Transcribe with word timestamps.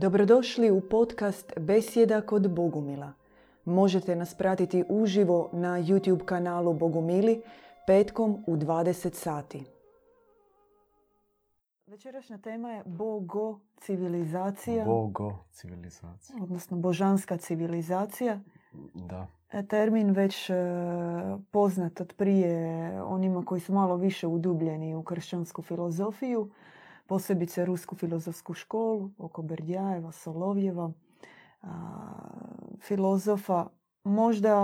Dobrodošli 0.00 0.70
u 0.70 0.80
podcast 0.80 1.52
Besjeda 1.56 2.20
kod 2.20 2.50
Bogumila. 2.50 3.12
Možete 3.64 4.16
nas 4.16 4.34
pratiti 4.34 4.84
uživo 4.88 5.50
na 5.52 5.68
YouTube 5.68 6.24
kanalu 6.24 6.72
Bogumili 6.72 7.42
petkom 7.86 8.44
u 8.46 8.56
20 8.56 9.14
sati. 9.14 9.64
Večerašnja 11.86 12.38
tema 12.38 12.70
je 12.70 12.82
Bogo 12.86 13.58
civilizacija, 13.76 14.84
Bogo 14.84 15.38
civilizacija. 15.50 16.38
odnosno 16.42 16.76
božanska 16.76 17.36
civilizacija. 17.36 18.40
Da. 18.94 19.26
E, 19.52 19.66
Termin 19.66 20.10
već 20.10 20.50
e, 20.50 20.54
poznat 21.50 22.00
od 22.00 22.14
prije 22.16 23.02
onima 23.02 23.44
koji 23.44 23.60
su 23.60 23.72
malo 23.72 23.96
više 23.96 24.26
udubljeni 24.26 24.94
u 24.94 25.02
kršćansku 25.02 25.62
filozofiju, 25.62 26.50
posebice 27.08 27.64
rusku 27.64 27.96
filozofsku 27.96 28.54
školu 28.54 29.10
oko 29.18 29.42
Berdjajeva, 29.42 30.12
Solovjeva, 30.12 30.92
filozofa, 32.80 33.66
možda 34.04 34.54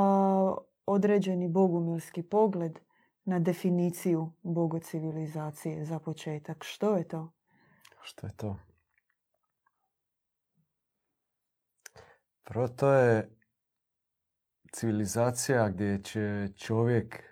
određeni 0.86 1.48
bogumilski 1.48 2.22
pogled 2.22 2.78
na 3.24 3.38
definiciju 3.38 4.32
bogocivilizacije 4.42 5.84
za 5.84 5.98
početak. 5.98 6.64
Što 6.64 6.96
je 6.96 7.08
to? 7.08 7.32
Što 8.02 8.26
je 8.26 8.32
to? 8.36 8.56
Prvo 12.42 12.68
to 12.68 12.92
je 12.92 13.30
civilizacija 14.72 15.68
gdje 15.68 16.02
će 16.02 16.48
čovjek, 16.56 17.22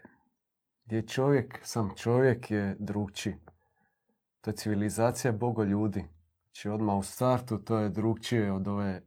gdje 0.85 1.07
čovjek, 1.07 1.61
sam 1.63 1.91
čovjek 1.97 2.51
je 2.51 2.77
drugčiji. 2.79 3.52
To 4.43 4.51
je 4.51 4.57
civilizacija 4.57 5.33
bogo 5.33 5.65
ljudi. 5.65 6.05
Znači 6.45 6.69
odmah 6.69 6.97
u 6.97 7.03
startu 7.03 7.59
to 7.59 7.79
je 7.79 7.89
drugčije 7.89 8.53
od 8.53 8.69
ove 8.69 9.03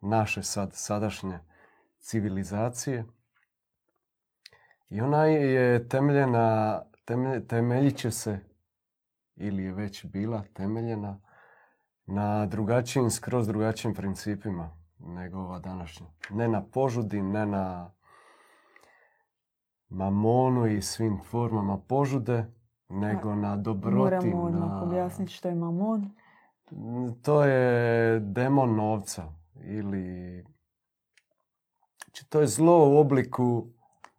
naše 0.00 0.42
sad, 0.42 0.70
sadašnje 0.74 1.38
civilizacije. 1.98 3.04
I 4.88 5.00
ona 5.00 5.24
je 5.24 5.88
temeljena, 5.88 6.82
temelj, 7.04 7.46
temeljit 7.46 7.96
će 7.96 8.10
se, 8.10 8.38
ili 9.36 9.62
je 9.62 9.72
već 9.72 10.04
bila 10.04 10.44
temeljena, 10.54 11.20
na 12.06 12.46
drugačijim, 12.46 13.10
skroz 13.10 13.46
drugačijim 13.46 13.94
principima 13.94 14.70
nego 14.98 15.38
ova 15.38 15.58
današnja. 15.58 16.06
Ne 16.30 16.48
na 16.48 16.64
požudi, 16.64 17.22
ne 17.22 17.46
na 17.46 17.92
mamonu 19.88 20.66
i 20.66 20.82
svim 20.82 21.20
formama 21.24 21.78
požude, 21.88 22.46
nego 22.94 23.34
na 23.34 23.56
dobroti. 23.56 23.96
Moramo 23.96 24.42
odmah 24.42 24.82
objasniti 24.82 25.32
što 25.32 25.48
je 25.48 25.54
mamon. 25.54 26.10
To 27.22 27.44
je 27.44 28.20
demon 28.20 28.76
novca 28.76 29.22
ili 29.64 30.44
znači, 32.04 32.28
to 32.28 32.40
je 32.40 32.46
zlo 32.46 32.90
u 32.90 32.98
obliku 32.98 33.66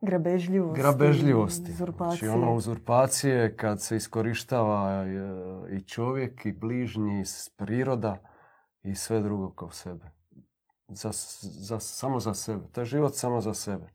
Grabežljivosti. 0.02 0.82
grabežljivosti. 0.82 1.72
Uzurpacije. 1.72 2.30
Znači 2.30 2.44
ono 2.44 2.56
uzurpacije 2.56 3.58
kad 3.58 3.82
se 3.82 3.96
iskorištava 3.96 5.06
e, 5.06 5.76
i 5.76 5.82
čovjek 5.82 6.46
i 6.46 6.52
bližnji, 6.52 7.22
i 7.22 7.26
priroda 7.56 8.18
i 8.84 8.96
sve 8.96 9.22
drugo 9.22 9.52
kao 9.52 9.72
sebe. 9.72 10.06
Za, 10.88 11.10
za, 11.42 11.80
samo 11.80 12.20
za 12.20 12.34
sebe. 12.34 12.68
To 12.72 12.82
je 12.82 12.86
život 12.86 13.16
samo 13.16 13.42
za 13.42 13.54
sebe. 13.54 13.95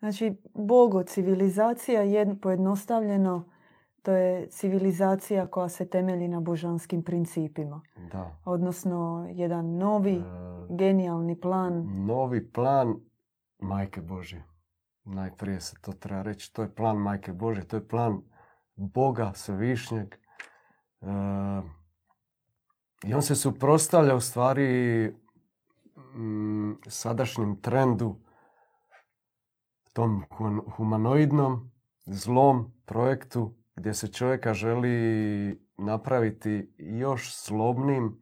Znači, 0.00 0.36
bogo 0.54 1.02
civilizacija 1.02 2.02
je 2.02 2.36
pojednostavljeno, 2.42 3.44
to 4.02 4.12
je 4.12 4.46
civilizacija 4.46 5.46
koja 5.46 5.68
se 5.68 5.88
temelji 5.88 6.28
na 6.28 6.40
božanskim 6.40 7.02
principima. 7.02 7.80
Da. 8.12 8.36
Odnosno, 8.44 9.28
jedan 9.30 9.76
novi, 9.76 10.12
E, 10.12 10.22
genijalni 10.70 11.40
plan. 11.40 12.04
novi 12.06 12.52
plan 12.52 12.96
Majke 13.58 14.00
Božje. 14.00 14.44
Najprije 15.04 15.60
se 15.60 15.76
to 15.80 15.92
treba 15.92 16.22
reći. 16.22 16.52
To 16.52 16.62
je 16.62 16.74
plan 16.74 16.96
Majke 16.96 17.32
Božje. 17.32 17.64
To 17.64 17.76
je 17.76 17.88
plan 17.88 18.22
Boga 18.76 19.32
Svevišnjeg. 19.34 20.14
E, 21.00 21.06
I 23.04 23.14
on 23.14 23.22
se 23.22 23.34
suprotstavlja 23.34 24.14
u 24.14 24.20
stvari 24.20 25.14
mm, 26.14 26.72
sadašnjem 26.86 27.56
trendu, 27.56 28.16
tom 29.92 30.24
hu- 30.30 30.70
humanoidnom, 30.76 31.70
zlom 32.06 32.72
projektu 32.84 33.54
gdje 33.76 33.94
se 33.94 34.12
čovjeka 34.12 34.54
želi 34.54 35.60
napraviti 35.78 36.74
još 36.78 37.34
slobnim, 37.34 38.20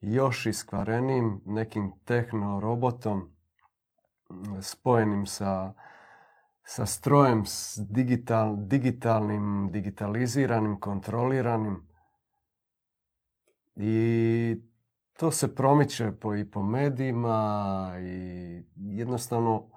još 0.00 0.46
iskvarenim 0.46 1.40
nekim 1.44 1.92
tehnorobotom 2.04 3.32
spojenim 4.60 5.26
sa, 5.26 5.72
sa 6.64 6.86
strojem, 6.86 7.46
s 7.46 7.78
digital, 7.90 8.56
digitalnim, 8.56 9.68
digitaliziranim, 9.72 10.80
kontroliranim. 10.80 11.88
I 13.76 14.56
to 15.18 15.30
se 15.30 15.54
promiče 15.54 16.12
po, 16.20 16.34
i 16.34 16.50
po 16.50 16.62
medijima 16.62 17.92
i 18.00 18.64
jednostavno 18.76 19.70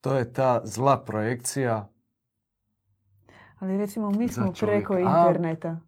to 0.00 0.14
je 0.14 0.32
ta 0.32 0.60
zla 0.64 1.04
projekcija. 1.04 1.88
Ali 3.58 3.78
recimo, 3.78 4.10
mi 4.10 4.28
smo 4.28 4.52
preko 4.60 4.98
interneta. 4.98 5.80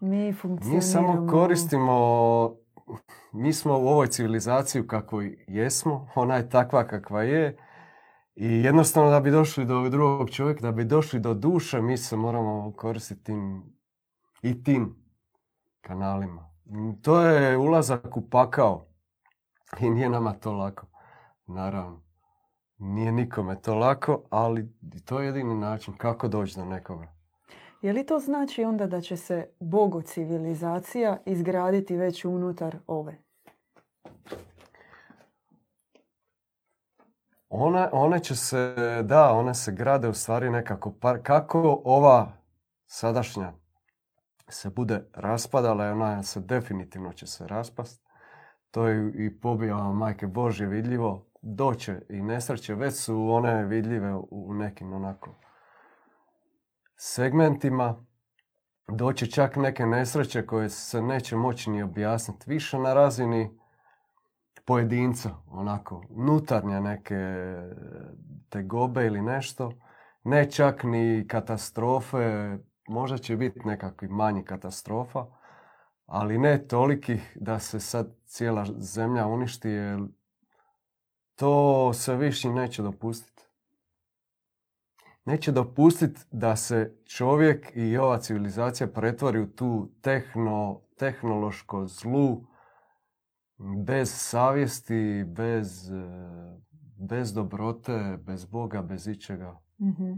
Mi 0.00 0.32
funkcioniramo... 0.32 0.76
Mi 0.76 0.82
samo 0.82 1.30
koristimo, 1.30 2.56
mi 3.32 3.52
smo 3.52 3.78
u 3.78 3.86
ovoj 3.88 4.06
civilizaciji 4.06 4.86
kakvoj 4.86 5.44
jesmo, 5.48 6.08
ona 6.14 6.36
je 6.36 6.48
takva 6.48 6.86
kakva 6.86 7.22
je 7.22 7.56
i 8.34 8.46
jednostavno 8.46 9.10
da 9.10 9.20
bi 9.20 9.30
došli 9.30 9.64
do 9.64 9.88
drugog 9.88 10.30
čovjeka, 10.30 10.60
da 10.60 10.72
bi 10.72 10.84
došli 10.84 11.20
do 11.20 11.34
duše, 11.34 11.80
mi 11.80 11.96
se 11.96 12.16
moramo 12.16 12.72
koristiti 12.76 13.24
tim, 13.24 13.62
i 14.42 14.62
tim 14.62 14.96
kanalima. 15.80 16.50
To 17.02 17.20
je 17.20 17.56
ulazak 17.56 18.16
u 18.16 18.30
pakao 18.30 18.86
i 19.80 19.90
nije 19.90 20.08
nama 20.08 20.32
to 20.32 20.52
lako, 20.52 20.86
naravno. 21.46 22.01
Nije 22.84 23.12
nikome 23.12 23.60
to 23.60 23.74
lako, 23.74 24.22
ali 24.30 24.68
to 25.04 25.20
je 25.20 25.26
jedini 25.26 25.54
način 25.54 25.94
kako 25.96 26.28
doći 26.28 26.56
do 26.56 26.64
nekoga. 26.64 27.06
Je 27.82 27.92
li 27.92 28.06
to 28.06 28.18
znači 28.18 28.64
onda 28.64 28.86
da 28.86 29.00
će 29.00 29.16
se 29.16 29.48
bogo 29.60 30.02
civilizacija 30.02 31.18
izgraditi 31.26 31.96
već 31.96 32.24
unutar 32.24 32.76
ove? 32.86 33.18
One, 37.48 37.88
one 37.92 38.20
će 38.20 38.36
se, 38.36 38.74
da, 39.04 39.32
one 39.32 39.54
se 39.54 39.72
grade 39.72 40.08
u 40.08 40.14
stvari 40.14 40.50
nekako, 40.50 40.92
par, 40.92 41.18
kako 41.22 41.82
ova 41.84 42.32
sadašnja 42.86 43.52
se 44.48 44.70
bude 44.70 45.04
raspadala, 45.14 45.86
i 45.86 45.90
ona 45.90 46.22
se 46.22 46.40
definitivno 46.40 47.12
će 47.12 47.26
se 47.26 47.46
raspast. 47.46 48.02
To 48.70 48.86
je 48.86 49.12
i 49.14 49.40
pobijava 49.40 49.92
Majke 49.92 50.26
Božje 50.26 50.66
vidljivo. 50.66 51.31
Doće 51.42 52.00
i 52.08 52.22
nesreće, 52.22 52.74
već 52.74 52.94
su 52.94 53.28
one 53.30 53.64
vidljive 53.64 54.14
u- 54.14 54.54
nekim 54.54 54.92
onako 54.92 55.34
segmentima. 56.96 58.04
Doće 58.88 59.26
čak 59.26 59.56
neke 59.56 59.86
nesreće 59.86 60.46
koje 60.46 60.68
se 60.68 61.02
neće 61.02 61.36
moći 61.36 61.70
ni 61.70 61.82
objasniti. 61.82 62.50
Više 62.50 62.78
na 62.78 62.94
razini 62.94 63.58
pojedinca, 64.66 65.30
onako, 65.46 66.04
nutarnje 66.16 66.80
neke 66.80 67.18
tegobe 68.48 69.06
ili 69.06 69.22
nešto. 69.22 69.72
Ne 70.24 70.50
čak 70.50 70.84
ni 70.84 71.26
katastrofe, 71.28 72.56
možda 72.88 73.18
će 73.18 73.36
biti 73.36 73.60
nekakvi 73.64 74.08
manji 74.08 74.44
katastrofa, 74.44 75.26
ali 76.06 76.38
ne 76.38 76.66
tolikih 76.68 77.36
da 77.40 77.58
se 77.58 77.80
sad 77.80 78.14
cijela 78.26 78.66
zemlja 78.76 79.26
uništi, 79.26 79.68
jer 79.68 80.00
to 81.36 81.92
se 81.92 82.16
više 82.16 82.50
neće 82.50 82.82
dopustiti. 82.82 83.42
Neće 85.24 85.52
dopustiti 85.52 86.20
da 86.30 86.56
se 86.56 86.96
čovjek 87.04 87.72
i 87.74 87.96
ova 87.96 88.18
civilizacija 88.18 88.86
pretvori 88.86 89.40
u 89.40 89.50
tu 89.50 89.88
tehno, 90.00 90.80
tehnološko 90.96 91.86
zlu, 91.86 92.44
bez 93.58 94.12
savjesti, 94.14 95.24
bez, 95.26 95.92
e, 95.92 96.04
bez 96.96 97.32
dobrote, 97.34 98.18
bez 98.26 98.44
Boga, 98.44 98.82
bez 98.82 99.06
ičega. 99.06 99.58
Mhm. 99.80 100.12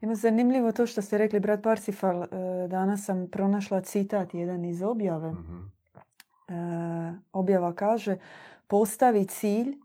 Ima 0.00 0.14
zanimljivo 0.14 0.72
to 0.72 0.86
što 0.86 1.02
ste 1.02 1.18
rekli, 1.18 1.40
brat 1.40 1.62
Parsifal, 1.62 2.22
e, 2.22 2.28
danas 2.68 3.04
sam 3.04 3.28
pronašla 3.32 3.80
citat 3.80 4.34
jedan 4.34 4.64
iz 4.64 4.82
objave. 4.82 5.32
Mhm. 5.32 5.58
E, 6.48 7.14
objava 7.32 7.74
kaže, 7.74 8.18
postavi 8.66 9.26
cilj 9.26 9.76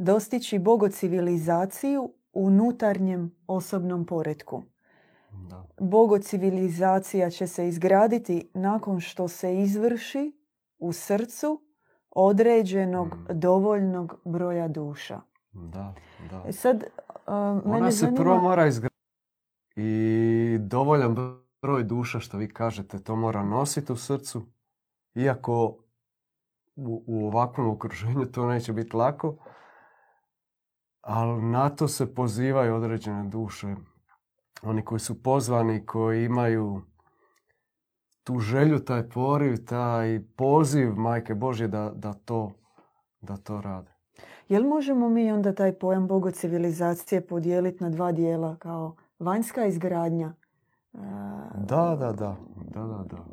dostići 0.00 0.58
bogocivilizaciju 0.58 2.02
u 2.32 2.46
unutarnjem 2.46 3.34
osobnom 3.46 4.06
poretku. 4.06 4.62
Da. 5.30 5.66
Bogocivilizacija 5.80 7.30
će 7.30 7.46
se 7.46 7.68
izgraditi 7.68 8.50
nakon 8.54 9.00
što 9.00 9.28
se 9.28 9.56
izvrši 9.58 10.32
u 10.78 10.92
srcu 10.92 11.62
određenog 12.10 13.14
Mm. 13.14 13.38
dovoljnog 13.38 14.14
broja 14.24 14.68
duša. 14.68 15.20
Da, 15.52 15.94
da. 16.30 16.44
E 16.46 16.52
sad, 16.52 16.76
uh, 16.76 17.32
mene 17.64 17.76
Ona 17.76 17.90
se 17.90 17.96
zanima... 17.96 18.16
prvo 18.16 18.40
mora 18.40 18.66
izgraditi. 18.66 18.96
I 19.76 20.58
dovoljan 20.60 21.16
broj 21.62 21.84
duša, 21.84 22.20
što 22.20 22.36
vi 22.36 22.48
kažete, 22.48 22.98
to 22.98 23.16
mora 23.16 23.44
nositi 23.44 23.92
u 23.92 23.96
srcu. 23.96 24.42
Iako 25.14 25.76
u, 26.76 27.04
u 27.06 27.26
ovakvom 27.26 27.70
okruženju 27.70 28.26
to 28.26 28.46
neće 28.46 28.72
biti 28.72 28.96
lako. 28.96 29.36
Ali 31.00 31.42
na 31.42 31.68
to 31.68 31.88
se 31.88 32.14
pozivaju 32.14 32.74
određene 32.74 33.28
duše. 33.28 33.74
Oni 34.62 34.84
koji 34.84 34.98
su 34.98 35.22
pozvani, 35.22 35.86
koji 35.86 36.24
imaju 36.24 36.82
tu 38.24 38.38
želju, 38.38 38.78
taj 38.78 39.08
poriv, 39.08 39.64
taj 39.64 40.20
poziv 40.36 40.94
Majke 40.94 41.34
Božje 41.34 41.68
da, 41.68 41.92
da, 41.94 42.12
to, 42.12 42.52
da 43.20 43.36
to 43.36 43.60
rade. 43.60 43.92
Jel 44.48 44.64
možemo 44.64 45.08
mi 45.08 45.32
onda 45.32 45.54
taj 45.54 45.72
pojam 45.72 46.08
bogocivilizacije 46.08 47.26
podijeliti 47.26 47.84
na 47.84 47.90
dva 47.90 48.12
dijela 48.12 48.56
kao 48.56 48.96
vanjska 49.18 49.66
izgradnja? 49.66 50.32
Da, 51.54 51.96
da, 52.00 52.12
da. 52.12 52.36
da, 52.56 52.80
da, 52.80 53.04
da. 53.10 53.24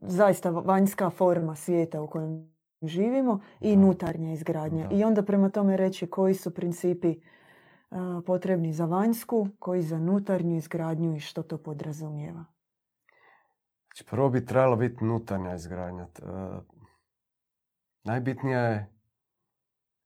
Zaista 0.00 0.50
vanjska 0.50 1.10
forma 1.10 1.56
svijeta 1.56 2.02
u 2.02 2.06
kojem 2.06 2.53
živimo 2.88 3.40
i 3.60 3.76
nutarnja 3.76 4.32
izgradnja. 4.32 4.88
Da. 4.88 4.96
I 4.96 5.04
onda 5.04 5.22
prema 5.22 5.48
tome 5.48 5.76
reći 5.76 6.06
koji 6.06 6.34
su 6.34 6.54
principi 6.54 7.10
e, 7.10 7.16
potrebni 8.26 8.72
za 8.72 8.84
vanjsku, 8.84 9.48
koji 9.58 9.82
za 9.82 9.98
nutarnju 9.98 10.56
izgradnju 10.56 11.16
i 11.16 11.20
što 11.20 11.42
to 11.42 11.58
podrazumijeva. 11.58 12.44
Znači, 13.86 14.10
prvo 14.10 14.30
bi 14.30 14.46
trebalo 14.46 14.76
biti 14.76 15.04
nutarnja 15.04 15.54
izgradnja. 15.54 16.02
E, 16.02 16.08
najbitnija 18.04 18.60
je, 18.60 18.94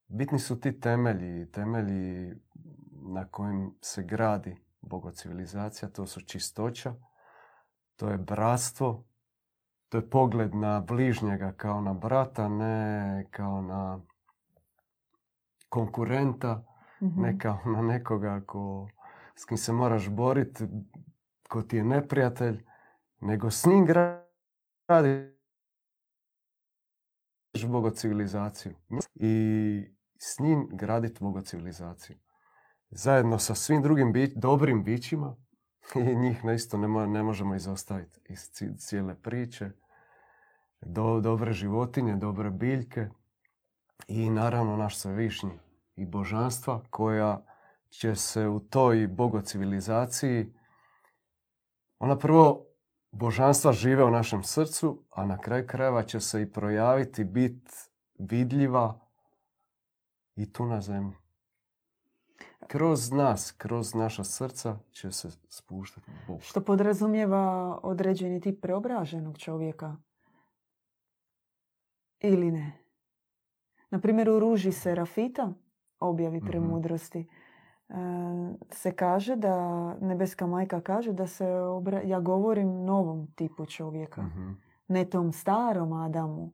bitni 0.08 0.38
su 0.38 0.60
ti 0.60 0.80
temelji, 0.80 1.50
temelji 1.50 2.34
na 3.14 3.28
kojim 3.28 3.74
se 3.80 4.02
gradi 4.02 4.56
bogocivilizacija, 4.80 5.88
to 5.88 6.06
su 6.06 6.20
čistoća, 6.20 6.94
to 7.96 8.08
je 8.08 8.18
bratstvo, 8.18 9.07
to 9.88 9.98
je 9.98 10.10
pogled 10.10 10.54
na 10.54 10.80
bližnjega 10.80 11.52
kao 11.52 11.80
na 11.80 11.94
brata, 11.94 12.48
ne 12.48 13.26
kao 13.30 13.62
na 13.62 14.00
konkurenta, 15.68 16.64
Mhm. 17.02 17.20
ne 17.20 17.38
kao 17.38 17.58
na 17.66 17.82
nekoga 17.82 18.40
ko, 18.46 18.88
s 19.34 19.44
kim 19.44 19.56
se 19.58 19.72
moraš 19.72 20.08
boriti, 20.08 20.64
ko 21.48 21.62
ti 21.62 21.76
je 21.76 21.84
neprijatelj, 21.84 22.64
nego 23.20 23.50
s 23.50 23.66
njim 23.66 23.86
gradiš 23.86 25.28
bogocivilizaciju. 27.66 28.74
I 29.14 29.34
s 30.18 30.38
njim 30.38 30.68
graditi 30.72 31.18
bogocivilizaciju. 31.20 32.16
Zajedno 32.90 33.38
sa 33.38 33.54
svim 33.54 33.82
drugim 33.82 34.12
bi- 34.12 34.32
dobrim 34.36 34.84
bićima 34.84 35.36
i 35.94 36.16
njih 36.16 36.44
na 36.44 36.52
isto 36.52 36.78
ne, 36.78 37.06
ne 37.06 37.22
možemo 37.22 37.54
izostaviti 37.54 38.20
iz 38.28 38.50
ci- 38.52 38.78
cijele 38.78 39.14
priče. 39.14 39.70
Do, 40.80 41.20
dobre 41.20 41.52
životinje, 41.52 42.16
dobre 42.16 42.50
biljke 42.50 43.08
i 44.08 44.30
naravno 44.30 44.76
naš 44.76 44.98
svevišnji 44.98 45.58
i 45.96 46.06
božanstva 46.06 46.82
koja 46.90 47.44
će 47.88 48.14
se 48.14 48.48
u 48.48 48.60
toj 48.60 49.06
bogocivilizaciji 49.06 50.52
ona 51.98 52.18
prvo 52.18 52.66
božanstva 53.10 53.72
žive 53.72 54.04
u 54.04 54.10
našem 54.10 54.42
srcu, 54.42 55.04
a 55.10 55.26
na 55.26 55.38
kraju 55.38 55.66
krajeva 55.66 56.02
će 56.02 56.20
se 56.20 56.42
i 56.42 56.52
projaviti, 56.52 57.24
biti 57.24 57.72
vidljiva 58.18 59.00
i 60.36 60.52
tu 60.52 60.66
na 60.66 60.80
zemlji. 60.80 61.16
Kroz 62.68 63.10
nas, 63.10 63.52
kroz 63.52 63.94
naša 63.94 64.24
srca 64.24 64.78
će 64.90 65.12
se 65.12 65.28
spuštati 65.48 66.10
Bog. 66.26 66.40
Što 66.40 66.60
podrazumijeva 66.60 67.42
određeni 67.82 68.40
tip 68.40 68.62
preobraženog 68.62 69.38
čovjeka. 69.38 69.96
Ili 72.20 72.50
ne? 72.50 72.72
Na 73.90 74.00
primjer, 74.00 74.30
u 74.30 74.38
ruži 74.38 74.72
Serafita, 74.72 75.52
objavi 76.00 76.36
Mhm. 76.36 76.46
premudrosti, 76.46 77.28
e, 77.88 77.94
se 78.70 78.92
kaže 78.92 79.36
da, 79.36 79.56
nebeska 79.94 80.46
majka 80.46 80.80
kaže 80.80 81.12
da 81.12 81.26
se, 81.26 81.44
obra- 81.46 82.02
ja 82.02 82.20
govorim 82.20 82.84
novom 82.84 83.26
tipu 83.28 83.66
čovjeka. 83.66 84.22
Mhm. 84.22 84.50
Ne 84.88 85.04
tom 85.04 85.32
starom 85.32 85.92
Adamu 85.92 86.52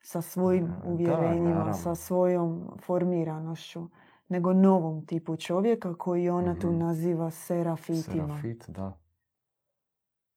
sa 0.00 0.22
svojim 0.22 0.66
Da, 0.66 0.82
uvjerenjima, 0.84 1.48
naravno. 1.50 1.72
sa 1.74 1.94
svojom 1.94 2.70
formiranošću, 2.78 3.88
nego 4.28 4.52
novom 4.52 5.06
tipu 5.06 5.36
čovjeka 5.36 5.94
koji 5.94 6.28
ona 6.28 6.54
tu 6.54 6.68
Mhm. 6.68 6.78
naziva 6.78 7.30
serafitima. 7.30 8.26
Serafit, 8.26 8.64
da. 8.68 8.98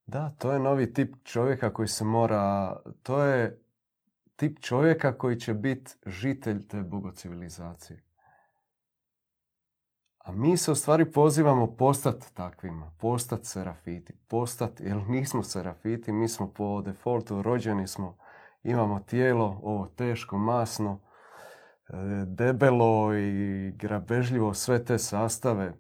Da, 0.06 0.30
to 0.30 0.52
je 0.52 0.60
novi 0.60 0.94
tip 0.94 1.16
čovjeka 1.24 1.74
koji 1.74 1.88
se 1.88 2.06
mora, 2.06 2.76
to 3.04 3.24
je 3.24 3.62
tip 4.36 4.60
čovjeka 4.60 5.18
koji 5.18 5.40
će 5.40 5.54
biti 5.54 5.92
žitelj 6.06 6.68
te 6.68 6.82
bogocivilizacije. 6.82 8.04
A 10.18 10.32
mi 10.32 10.58
se 10.58 10.72
u 10.72 10.76
stvari 10.76 11.12
pozivamo 11.12 11.68
postati 11.68 12.34
takvima, 12.36 12.92
postati 13.00 13.46
serafiti, 13.46 14.14
postati, 14.28 14.84
jer 14.84 14.98
nismo 14.98 15.44
serafiti, 15.44 16.12
mi 16.12 16.28
smo 16.28 16.48
po 16.48 16.82
defaultu 16.82 17.42
rođeni 17.42 17.88
smo, 17.88 18.18
imamo 18.64 19.00
tijelo, 19.00 19.60
ovo 19.64 19.88
teško, 19.88 20.38
masno, 20.38 21.00
debelo 22.26 23.14
i 23.18 23.72
grabežljivo, 23.72 24.54
sve 24.54 24.86
te 24.86 24.98
sastave 24.98 25.74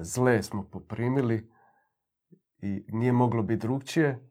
zle 0.00 0.42
smo 0.42 0.64
poprimili 0.70 1.50
i 2.58 2.84
nije 2.88 3.12
moglo 3.12 3.42
biti 3.42 3.60
drugčije. 3.60 4.30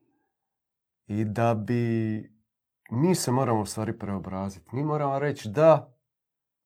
I 1.08 1.26
da 1.26 1.54
bi 1.56 2.34
mi 2.92 3.16
se 3.16 3.32
moramo 3.32 3.62
u 3.62 3.66
stvari 3.66 4.00
preobraziti. 4.00 4.76
Mi 4.76 4.84
moramo 4.84 5.20
reći 5.20 5.50
da 5.50 5.98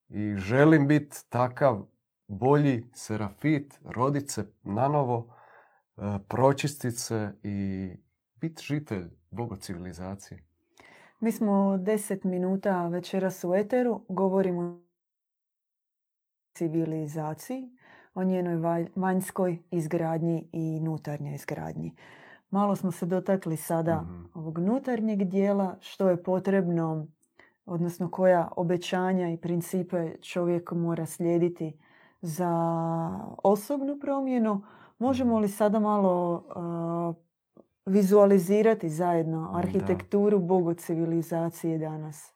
i 0.09 0.35
želim 0.38 0.88
biti 0.88 1.18
takav 1.30 1.85
bolji 2.27 2.85
serafit, 2.94 3.80
rodit 3.85 4.30
se 4.30 4.53
nanovo, 4.63 5.35
e, 5.97 6.01
pročistit 6.27 6.97
se 6.97 7.33
i 7.44 7.89
biti 8.35 8.63
žitelj 8.63 9.09
bogocivilizacije. 9.31 10.46
Mi 11.19 11.31
smo 11.31 11.78
deset 11.78 12.24
minuta 12.24 12.88
večeras 12.88 13.44
u 13.44 13.56
Eteru, 13.56 14.02
govorimo 14.09 14.62
o 14.62 14.80
civilizaciji, 16.54 17.69
o 18.14 18.24
njenoj 18.24 18.88
vanjskoj 18.95 19.59
izgradnji 19.71 20.50
i 20.52 20.80
nutarnjoj 20.80 21.36
izgradnji. 21.36 21.95
Malo 22.50 22.76
smo 22.76 22.92
se 22.92 23.06
dotakli 23.06 23.57
sada 23.57 24.02
Mhm. 24.02 24.24
ovog 24.33 24.59
nutarnjeg 24.59 25.24
dijela, 25.24 25.78
što 25.80 26.09
je 26.09 26.24
potrebno, 26.24 27.07
odnosno 27.66 28.12
koja 28.12 28.50
obećanja 28.57 29.30
i 29.30 29.38
principe 29.38 30.18
čovjek 30.21 30.71
mora 30.71 31.06
slijediti 31.06 31.80
za 32.21 32.50
osobnu 33.44 34.00
promjenu. 34.00 34.64
Možemo 35.00 35.40
li 35.40 35.47
sada 35.50 35.80
malo 35.80 36.33
uh, 37.16 37.27
vizualizirati 37.87 38.89
zajedno 38.89 39.49
Da. 39.51 39.57
arhitekturu 39.57 40.39
bogocivilizacije 40.39 41.77
danas? 41.77 42.33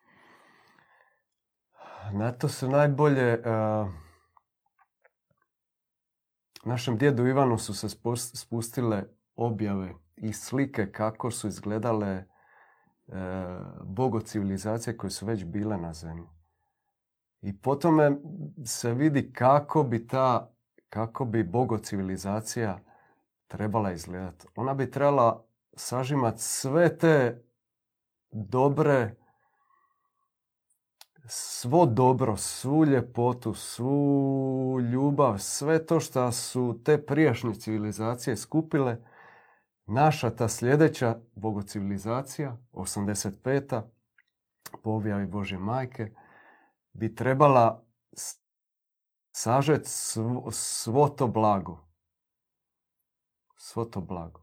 Na 2.13 2.31
to 2.31 2.47
se 2.47 2.67
najbolje... 2.67 3.33
e, 3.33 3.41
našem 6.63 6.97
djedu 6.97 7.27
Ivanu 7.27 7.57
su 7.57 7.73
se 7.73 7.87
spus- 7.87 8.35
spustile 8.35 9.03
objave 9.35 9.93
i 10.17 10.33
slike 10.33 10.91
kako 10.91 11.31
su 11.31 11.47
izgledale 11.47 12.07
e, 12.07 12.23
bogocivilizacije 13.83 14.97
koje 14.97 15.11
su 15.11 15.25
već 15.25 15.45
bile 15.45 15.77
na 15.77 15.93
zemlji. 15.93 16.27
I 17.41 17.61
po 17.61 17.75
tome 17.75 18.11
se 18.65 18.93
vidi 18.93 19.33
kako 19.33 19.83
bi 19.83 20.07
ta, 20.07 20.53
kako 20.89 21.25
bi 21.25 21.43
bogocivilizacija 21.43 22.79
trebala 23.51 23.91
izgledati. 23.91 24.47
Ona 24.55 24.73
bi 24.73 24.91
trebala 24.91 25.45
sažimati 25.73 26.41
sve 26.41 26.97
te 26.97 27.43
dobre 28.31 29.15
svo 31.27 31.85
dobro, 31.85 32.37
svu 32.37 32.85
ljepotu, 32.85 33.53
svu 33.53 34.79
ljubav, 34.91 35.37
sve 35.39 35.85
to 35.85 35.99
što 35.99 36.31
su 36.31 36.79
te 36.85 37.05
prijašnje 37.05 37.53
civilizacije 37.53 38.37
skupile, 38.37 38.97
naša 39.85 40.29
ta 40.29 40.47
sljedeća 40.47 41.19
bogocivilizacija, 41.35 42.57
85. 42.71 43.81
po 44.83 44.91
objavi 44.91 45.25
Božje 45.25 45.57
majke, 45.57 46.11
bi 46.93 47.15
trebala 47.15 47.83
sažet 49.31 49.81
svo, 49.85 50.51
svo 50.51 51.09
to 51.09 51.27
blago. 51.27 51.90
Svo 53.63 53.85
to 53.85 54.01
blago. 54.01 54.41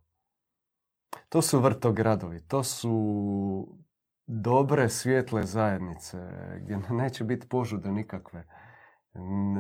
To 1.28 1.42
su 1.42 1.60
vrtogradovi, 1.60 2.40
to 2.48 2.62
su 2.62 3.78
dobre, 4.26 4.88
svijetle 4.88 5.42
zajednice, 5.42 6.18
gdje 6.60 6.78
neće 6.90 7.25
biti 7.25 7.48
požude 7.48 7.92
nikakve. 7.92 8.46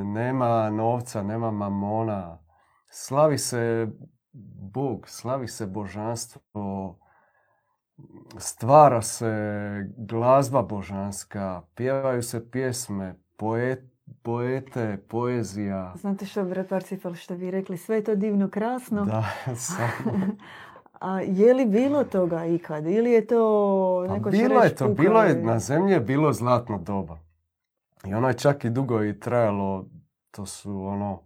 Nema 0.04 0.70
novca, 0.70 1.22
nema 1.22 1.50
mamona. 1.50 2.38
Slavi 2.90 3.38
se 3.38 3.88
Bog, 4.72 5.08
slavi 5.08 5.48
se 5.48 5.66
božanstvo, 5.66 6.98
stvara 8.38 9.02
se 9.02 9.32
glazba 9.96 10.62
božanska, 10.62 11.62
pjevaju 11.74 12.22
se 12.22 12.50
pjesme, 12.50 13.14
poet, 13.36 13.97
poete, 14.22 14.98
poezija. 15.08 15.92
Znate 15.96 16.26
što, 16.26 16.44
brat 16.44 16.68
Parcifal, 16.68 17.14
što 17.14 17.36
bi 17.36 17.50
rekli, 17.50 17.76
sve 17.76 17.96
je 17.96 18.04
to 18.04 18.14
divno, 18.14 18.48
krasno. 18.48 19.04
Da, 19.04 19.24
sam. 19.56 19.88
A 21.00 21.20
je 21.20 21.54
li 21.54 21.66
bilo 21.66 22.04
toga 22.04 22.46
ikad? 22.46 22.86
Ili 22.86 23.10
je 23.10 23.26
to 23.26 24.04
Pa 24.08 24.14
neko 24.14 24.30
će 24.30 24.36
bilo 24.36 24.62
je 24.62 24.74
to, 24.74 24.88
bilo 24.88 25.22
je, 25.22 25.42
na 25.42 25.58
zemlji 25.58 25.92
je 25.92 26.00
bilo 26.00 26.32
zlatno 26.32 26.78
doba. 26.78 27.18
I 28.06 28.14
ono 28.14 28.28
je 28.28 28.34
čak 28.34 28.64
i 28.64 28.70
dugo 28.70 29.04
i 29.04 29.20
trajalo, 29.20 29.86
to 30.30 30.46
su 30.46 30.82
ono, 30.86 31.22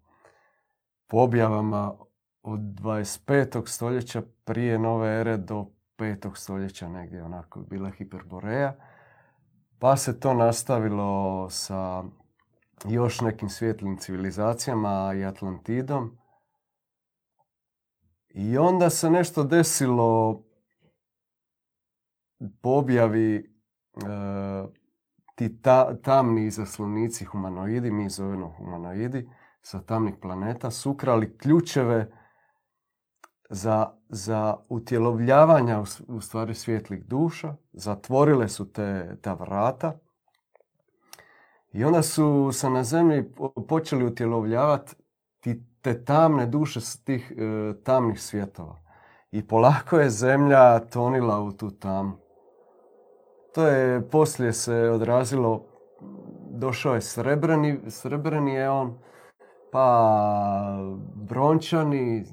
po 1.06 1.18
objavama 1.18 1.94
od 2.42 2.60
25. 2.60 3.68
stoljeća 3.68 4.22
prije 4.44 4.78
nove 4.78 5.20
ere 5.20 5.36
do 5.36 5.66
5. 5.98 6.36
stoljeća 6.36 6.88
negdje 6.88 7.22
onako 7.22 7.60
je 7.60 7.66
bila 7.70 7.90
hiperboreja. 7.90 8.74
Pa 9.78 9.96
se 9.96 10.20
to 10.20 10.34
nastavilo 10.34 11.46
sa 11.50 12.04
još 12.88 13.20
nekim 13.20 13.48
svjetlim 13.48 13.96
civilizacijama 13.96 15.12
i 15.16 15.24
Atlantidom. 15.24 16.18
I 18.28 18.58
onda 18.58 18.90
se 18.90 19.10
nešto 19.10 19.44
desilo 19.44 20.42
po 22.60 22.70
objavi 22.70 23.36
e, 23.36 23.42
ti 25.34 25.60
ta- 25.62 25.96
tamni 26.02 26.50
zaslonici 26.50 27.24
humanoidi, 27.24 27.90
mi 27.90 28.10
zovemo 28.10 28.48
humanoidi, 28.48 29.28
sa 29.62 29.82
tamnih 29.82 30.14
planeta, 30.20 30.70
su 30.70 30.90
ukrali 30.90 31.38
ključeve 31.38 32.12
za, 33.50 33.92
za 34.08 34.56
utjelovljavanja 34.68 35.80
u, 35.80 35.84
u 36.08 36.20
stvari 36.20 36.54
svjetlih 36.54 37.04
duša, 37.04 37.56
zatvorile 37.72 38.48
su 38.48 38.72
te, 38.72 39.16
ta 39.22 39.34
vrata 39.34 39.98
i 41.72 41.84
onda 41.84 42.02
su 42.02 42.50
se 42.52 42.70
na 42.70 42.84
zemlji 42.84 43.32
po- 43.36 43.52
počeli 43.68 44.04
utjelovljavati 44.04 44.94
ti, 45.40 45.62
te 45.80 46.04
tamne 46.04 46.46
duše 46.46 46.80
s 46.80 47.04
tih 47.04 47.32
e, 47.36 47.72
tamnih 47.84 48.20
svjetova. 48.22 48.82
I 49.30 49.46
polako 49.46 49.98
je 49.98 50.10
zemlja 50.10 50.78
tonila 50.78 51.40
u 51.40 51.52
tu 51.52 51.70
tamu. 51.70 52.12
To 53.54 53.66
je 53.66 54.08
poslije 54.10 54.52
se 54.52 54.74
odrazilo, 54.74 55.64
došao 56.50 56.94
je 56.94 57.00
srebreni, 57.00 57.80
srebreni 57.88 58.54
je 58.54 58.70
on, 58.70 58.98
pa 59.72 60.78
brončani 61.14 62.24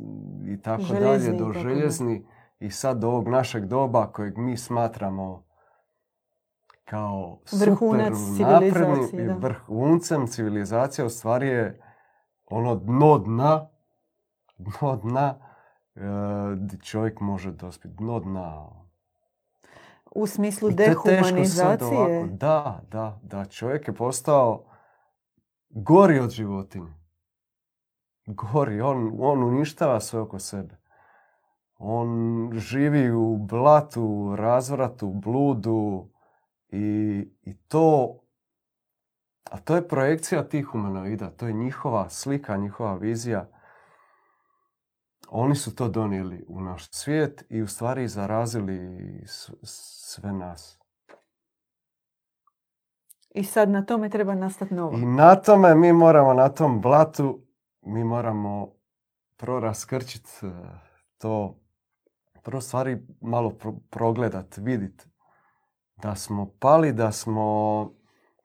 i 0.48 0.62
tako 0.62 0.81
dalje, 1.00 1.31
do 1.31 1.53
željezni 1.53 2.25
i 2.60 2.72
sad 2.72 2.98
do 3.00 3.08
ovog 3.08 3.27
našeg 3.27 3.65
doba 3.65 4.08
kojeg 4.12 4.38
mi 4.38 4.58
smatramo 4.58 5.43
kao 6.89 7.39
Vrhunac 7.51 8.13
civilizacije, 8.38 9.27
da. 9.27 9.34
vrhuncem 9.34 10.27
civilizacije 10.27 11.05
u 11.05 11.10
stvari 11.10 11.48
je 11.48 11.81
ono 12.46 12.75
dno 12.75 13.17
dna, 13.17 13.69
dno 14.58 14.96
dna 14.96 15.36
e, 15.96 16.01
di 16.55 16.81
čovjek 16.81 17.19
može 17.19 17.51
dospjeti, 17.51 17.96
dno 17.98 18.19
dna. 18.19 18.69
U 20.12 20.27
smislu 20.27 20.69
dehumanizacije. 20.69 22.27
Da, 22.31 22.81
da, 22.91 23.19
da. 23.24 23.46
Čovjek 23.46 23.88
je 23.88 23.96
postao 23.96 24.65
gori 25.69 26.19
od 26.19 26.29
životinje. 26.29 26.93
Gori. 28.25 28.81
On, 28.81 29.15
on 29.19 29.43
uništava 29.43 30.00
sve 30.00 30.19
oko 30.19 30.39
sebe. 30.39 30.77
On 31.77 32.50
živi 32.53 33.12
u 33.12 33.38
blatu, 33.38 34.36
razvratu, 34.38 35.08
bludu 35.13 36.10
i, 36.72 37.28
i 37.42 37.54
to... 37.58 38.16
A 39.52 39.58
to 39.58 39.76
je 39.76 39.88
projekcija 39.88 40.44
tih 40.44 40.66
humanoida. 40.66 41.30
To 41.30 41.48
je 41.48 41.54
njihova 41.54 42.10
slika, 42.10 42.58
njihova 42.58 42.96
vizija. 42.96 43.50
Oni 45.30 45.56
su 45.56 45.76
to 45.76 45.88
donijeli 45.88 46.46
u 46.48 46.62
naš 46.62 46.92
svijet 46.92 47.46
i 47.50 47.62
u 47.62 47.68
stvari 47.68 48.08
zarazili 48.08 49.24
sve 49.64 50.34
nas. 50.34 50.80
I 53.30 53.44
sad 53.44 53.70
na 53.70 53.86
tome 53.86 54.10
treba 54.10 54.36
nastati 54.36 54.74
novo. 54.74 54.98
I 54.98 55.06
na 55.06 55.36
tome 55.36 55.76
mi 55.76 55.94
moramo, 55.94 56.34
na 56.34 56.50
tom 56.50 56.82
blatu, 56.82 57.42
mi 57.82 58.04
moramo 58.04 58.74
prvo 59.38 59.60
raskrčit 59.60 60.28
e, 60.44 60.48
to, 61.18 61.60
prvo 62.44 62.62
stvari 62.62 63.08
malo 63.22 63.50
pro- 63.50 63.80
progledat, 63.90 64.58
vidit 64.58 65.09
da 66.01 66.15
smo 66.15 66.50
pali, 66.60 66.94
da 66.94 67.12
smo, 67.12 67.91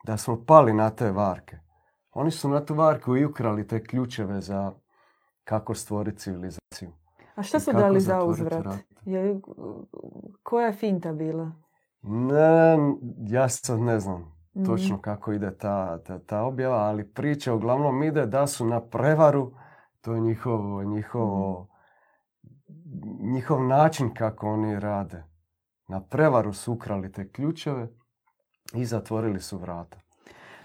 da 0.05 0.17
smo 0.17 0.45
pali 0.47 0.73
na 0.73 0.91
te 0.91 1.11
varke. 1.11 1.59
Oni 2.13 2.31
su 2.31 2.49
na 2.49 2.65
tu 2.65 2.75
varku 2.75 3.17
i 3.17 3.25
ukrali 3.25 3.67
te 3.67 3.85
ključeve 3.85 4.41
za 4.41 4.73
kako 5.45 5.75
stvoriti 5.75 6.19
civilizaciju. 6.19 6.93
A 7.35 7.43
što 7.43 7.61
su 7.61 7.73
dali 7.73 8.01
za 8.01 8.25
uzvrat? 8.25 8.65
rat. 8.65 8.81
Je, 9.05 9.41
koja 10.43 10.67
je 10.67 10.73
finta 10.73 11.13
bila? 11.13 11.53
Ne, 12.03 12.77
ja 13.27 13.49
sad 13.49 13.81
ne 13.81 14.01
znam 14.01 14.35
Mhm. 14.57 14.65
točno 14.65 14.99
kako 15.01 15.33
ide 15.33 15.57
ta, 15.57 15.99
ta, 15.99 16.19
ta 16.19 16.43
objava, 16.43 16.77
ali 16.77 17.09
priča 17.09 17.55
uglavnom 17.55 18.03
ide 18.03 18.27
da 18.27 18.47
su 18.47 18.67
na 18.67 18.81
prevaru, 18.81 19.53
to 20.01 20.15
je 20.15 20.21
njihovo, 20.21 20.85
njihovo, 20.85 21.69
njihov 23.21 23.65
način 23.67 24.15
kako 24.15 24.49
oni 24.53 24.81
rade. 24.81 25.25
Na 25.95 26.01
prevaru 26.03 26.53
su 26.53 26.73
ukrali 26.73 27.13
te 27.13 27.29
ključeve 27.29 27.89
i 28.73 28.85
zatvorili 28.85 29.41
su 29.41 29.59
vrata. 29.59 29.97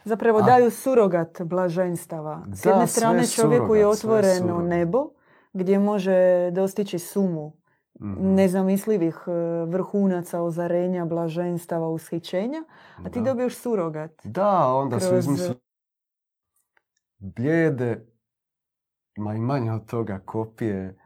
Zapravo 0.06 0.40
A- 0.40 0.42
daju 0.42 0.72
surogat 0.72 1.42
blaženstava. 1.42 2.46
S 2.48 2.62
Da, 2.62 2.70
jedne 2.70 2.88
strane 2.88 3.28
čovjeku 3.28 3.76
je 3.76 3.84
surogat, 3.86 3.98
otvoreno 4.26 4.62
nebo 4.62 5.10
gdje 5.54 5.80
može 5.80 6.18
dostići 6.52 7.00
sumu 7.00 7.54
Mhm. 8.02 8.34
nezamislivih 8.34 9.16
e, 9.28 9.32
vrhunaca, 9.66 10.42
ozarenja, 10.42 11.06
blaženstava, 11.06 11.88
ushićenja, 11.90 12.64
a 12.98 13.10
ti 13.10 13.20
Da. 13.20 13.26
dobiješ 13.26 13.56
surogat. 13.56 14.12
Da, 14.24 14.68
onda 14.68 15.00
su 15.00 15.08
kroz- 15.08 15.20
izmislili 15.20 15.60
blijede, 17.18 18.06
ma 19.18 19.34
i 19.34 19.40
manje 19.40 19.72
od 19.72 19.86
toga 19.86 20.20
kopije 20.20 20.99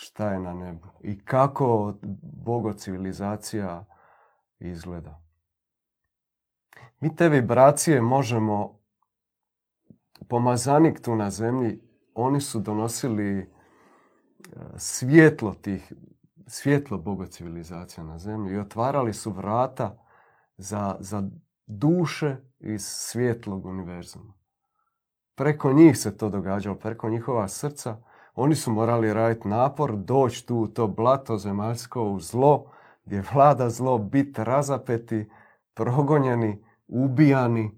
šta 0.00 0.32
je 0.32 0.40
na 0.40 0.54
nebu 0.54 0.86
i 1.00 1.24
kako 1.24 1.94
bogo 2.22 2.72
civilizacija 2.72 3.84
izgleda. 4.58 5.22
Mi 7.00 7.16
te 7.16 7.28
vibracije 7.28 8.00
možemo, 8.02 8.80
pomazanik 10.28 11.00
tu 11.00 11.16
na 11.16 11.30
zemlji, 11.30 11.80
oni 12.14 12.40
su 12.40 12.60
donosili 12.60 13.38
e, 13.38 13.46
svjetlo 14.76 15.54
tih, 15.54 15.92
svjetlo 16.46 16.98
bogo 16.98 17.26
civilizacija 17.26 18.04
na 18.04 18.18
zemlji 18.18 18.54
i 18.54 18.58
otvarali 18.58 19.12
su 19.12 19.30
vrata 19.30 20.04
za, 20.56 20.96
za 21.00 21.22
duše 21.66 22.36
iz 22.58 22.82
svjetlog 22.84 23.66
univerzuma. 23.66 24.34
Preko 25.34 25.72
njih 25.72 25.98
se 25.98 26.16
to 26.16 26.28
događalo, 26.28 26.76
preko 26.76 27.10
njihova 27.10 27.48
srca. 27.48 28.07
Oni 28.40 28.54
su 28.54 28.72
morali 28.72 29.12
raditi 29.12 29.48
napor, 29.48 29.96
doći 29.96 30.46
tu 30.46 30.56
u 30.56 30.66
to 30.68 30.86
blato 30.86 31.38
zemaljsko, 31.38 32.02
u 32.02 32.20
zlo, 32.20 32.70
gdje 33.04 33.24
vlada 33.32 33.70
zlo, 33.70 33.98
biti 33.98 34.44
razapeti, 34.44 35.30
progonjeni, 35.74 36.64
ubijani, 36.88 37.70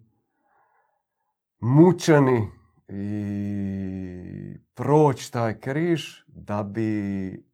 mučeni 1.60 2.48
i 2.88 4.58
proći 4.74 5.32
taj 5.32 5.60
križ 5.60 6.04
da 6.26 6.62
bi, 6.62 7.44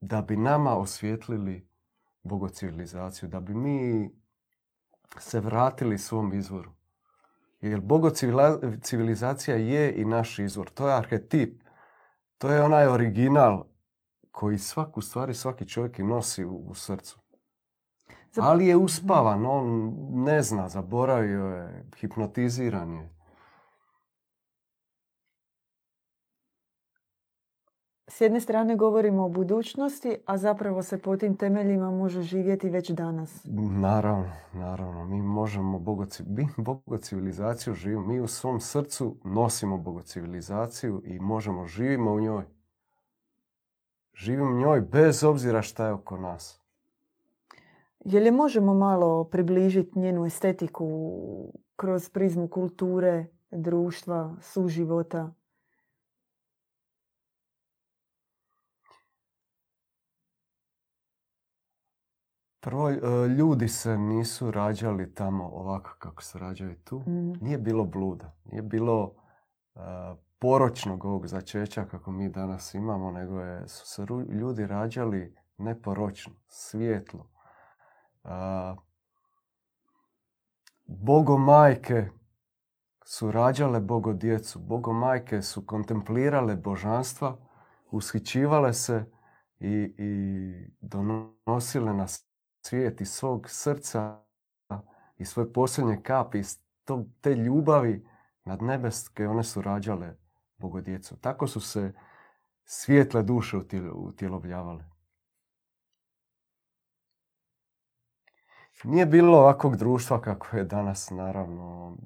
da 0.00 0.22
bi 0.22 0.36
nama 0.36 0.76
osvijetlili 0.76 1.68
bogocivilizaciju, 2.22 3.28
da 3.28 3.40
bi 3.40 3.54
mi 3.54 4.10
se 5.18 5.40
vratili 5.40 5.98
svom 5.98 6.32
izvoru. 6.32 6.70
Jer 7.60 7.80
bogocivilizacija 7.80 9.56
je 9.56 9.94
i 10.00 10.04
naš 10.04 10.38
izvor. 10.38 10.70
To 10.70 10.88
je 10.88 10.94
arhetip. 10.94 11.61
To 12.42 12.50
je 12.50 12.62
onaj 12.62 12.86
original 12.86 13.64
koji 14.30 14.58
svaku 14.58 15.00
stvari, 15.00 15.34
svaki 15.34 15.68
čovjek 15.68 15.98
i 15.98 16.02
nosi 16.02 16.44
u, 16.44 16.56
u 16.56 16.74
srcu. 16.74 17.18
Zap- 18.32 18.42
Ali 18.42 18.66
je 18.66 18.76
uspavan, 18.76 19.46
on 19.46 19.94
ne 20.10 20.42
zna, 20.42 20.68
zaboravio 20.68 21.44
je, 21.44 21.84
hipnotiziran 21.96 22.92
je. 22.94 23.10
S 28.12 28.20
jedne 28.20 28.40
strane 28.40 28.76
govorimo 28.76 29.24
o 29.24 29.28
budućnosti, 29.28 30.16
a 30.26 30.38
zapravo 30.38 30.82
se 30.82 30.98
po 30.98 31.16
tim 31.16 31.36
temeljima 31.36 31.90
može 31.90 32.22
živjeti 32.22 32.70
već 32.70 32.90
danas. 32.90 33.44
Naravno, 33.80 34.30
naravno. 34.52 35.04
Mi 35.04 35.22
možemo 35.22 35.78
bogoci, 35.78 36.22
mi 36.26 36.48
bogocivilizaciju 36.56 37.74
živimo. 37.74 38.06
Mi 38.06 38.20
u 38.20 38.26
svom 38.26 38.60
srcu 38.60 39.16
nosimo 39.24 39.78
bogocivilizaciju 39.78 41.02
i 41.04 41.18
možemo, 41.18 41.66
živimo 41.66 42.12
u 42.12 42.20
njoj. 42.20 42.44
Živimo 44.14 44.50
u 44.50 44.58
njoj 44.58 44.80
bez 44.80 45.24
obzira 45.24 45.62
šta 45.62 45.86
je 45.86 45.92
oko 45.92 46.16
nas. 46.16 46.60
Je 48.04 48.20
li 48.20 48.30
možemo 48.30 48.74
malo 48.74 49.24
približiti 49.24 49.98
njenu 49.98 50.26
estetiku 50.26 50.88
kroz 51.76 52.08
prizmu 52.08 52.48
kulture, 52.48 53.26
društva, 53.50 54.36
suživota? 54.40 55.32
Prvo, 62.64 62.90
e, 62.90 62.98
ljudi 63.28 63.68
se 63.68 63.98
nisu 63.98 64.50
rađali 64.50 65.14
tamo 65.14 65.44
ovako 65.44 65.90
kako 65.98 66.22
se 66.22 66.38
rađaju 66.38 66.76
tu. 66.84 66.98
Mhm. 66.98 67.32
Nije 67.40 67.58
bilo 67.58 67.84
bluda, 67.84 68.36
nije 68.44 68.62
bilo 68.62 69.14
e, 69.74 69.80
poročnog 70.38 71.04
ovog 71.04 71.26
začeća 71.26 71.84
kako 71.84 72.12
mi 72.12 72.28
danas 72.28 72.74
imamo, 72.74 73.10
nego 73.10 73.40
je, 73.40 73.68
su 73.68 73.86
se 73.86 74.06
ljudi 74.28 74.66
rađali 74.66 75.36
neporočno, 75.58 76.32
svijetlo. 76.48 77.26
Uh, 78.24 78.30
Bogomajke 80.86 82.08
su 83.04 83.30
rađale 83.30 83.80
bogodjecu. 83.80 84.58
Bogomajke 84.58 85.42
su 85.42 85.66
kontemplirale 85.66 86.56
božanstva, 86.56 87.36
ushićivale 87.90 88.72
se 88.72 89.04
i, 89.60 89.94
i 89.98 90.52
donosile 90.80 91.94
na 91.94 92.06
svijet 92.62 93.00
iz 93.00 93.10
svog 93.10 93.50
srca 93.50 94.22
i 95.18 95.24
svoje 95.24 95.52
posljednje 95.52 96.02
kapi 96.02 96.38
iz 96.38 96.58
te 97.20 97.34
ljubavi 97.34 98.06
nadnebeske, 98.44 99.28
one 99.28 99.44
su 99.44 99.62
rađale 99.62 100.16
bogodjecu. 100.58 101.16
Tako 101.16 101.46
su 101.46 101.60
se 101.60 101.92
svijetle 102.64 103.22
duše 103.22 103.56
utjelo- 103.56 103.92
utjelovljavale. 103.92 104.84
Nije 108.84 109.06
bilo 109.06 109.38
ovakvog 109.38 109.76
društva 109.76 110.20
kako 110.20 110.56
je 110.56 110.64
danas, 110.64 111.10
naravno, 111.10 111.96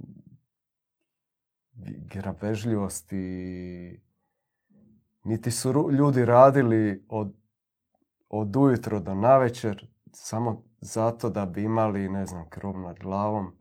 grabežljivosti, 2.12 3.16
niti 5.24 5.50
su 5.50 5.90
ljudi 5.92 6.24
radili 6.24 7.04
od, 7.08 7.34
od 8.28 8.56
ujutro 8.56 9.00
do 9.00 9.14
navečer 9.14 9.95
samo 10.18 10.62
zato 10.80 11.30
da 11.30 11.46
bi 11.46 11.62
imali, 11.62 12.08
ne 12.08 12.26
znam, 12.26 12.48
krov 12.48 12.80
nad 12.80 12.98
glavom 12.98 13.58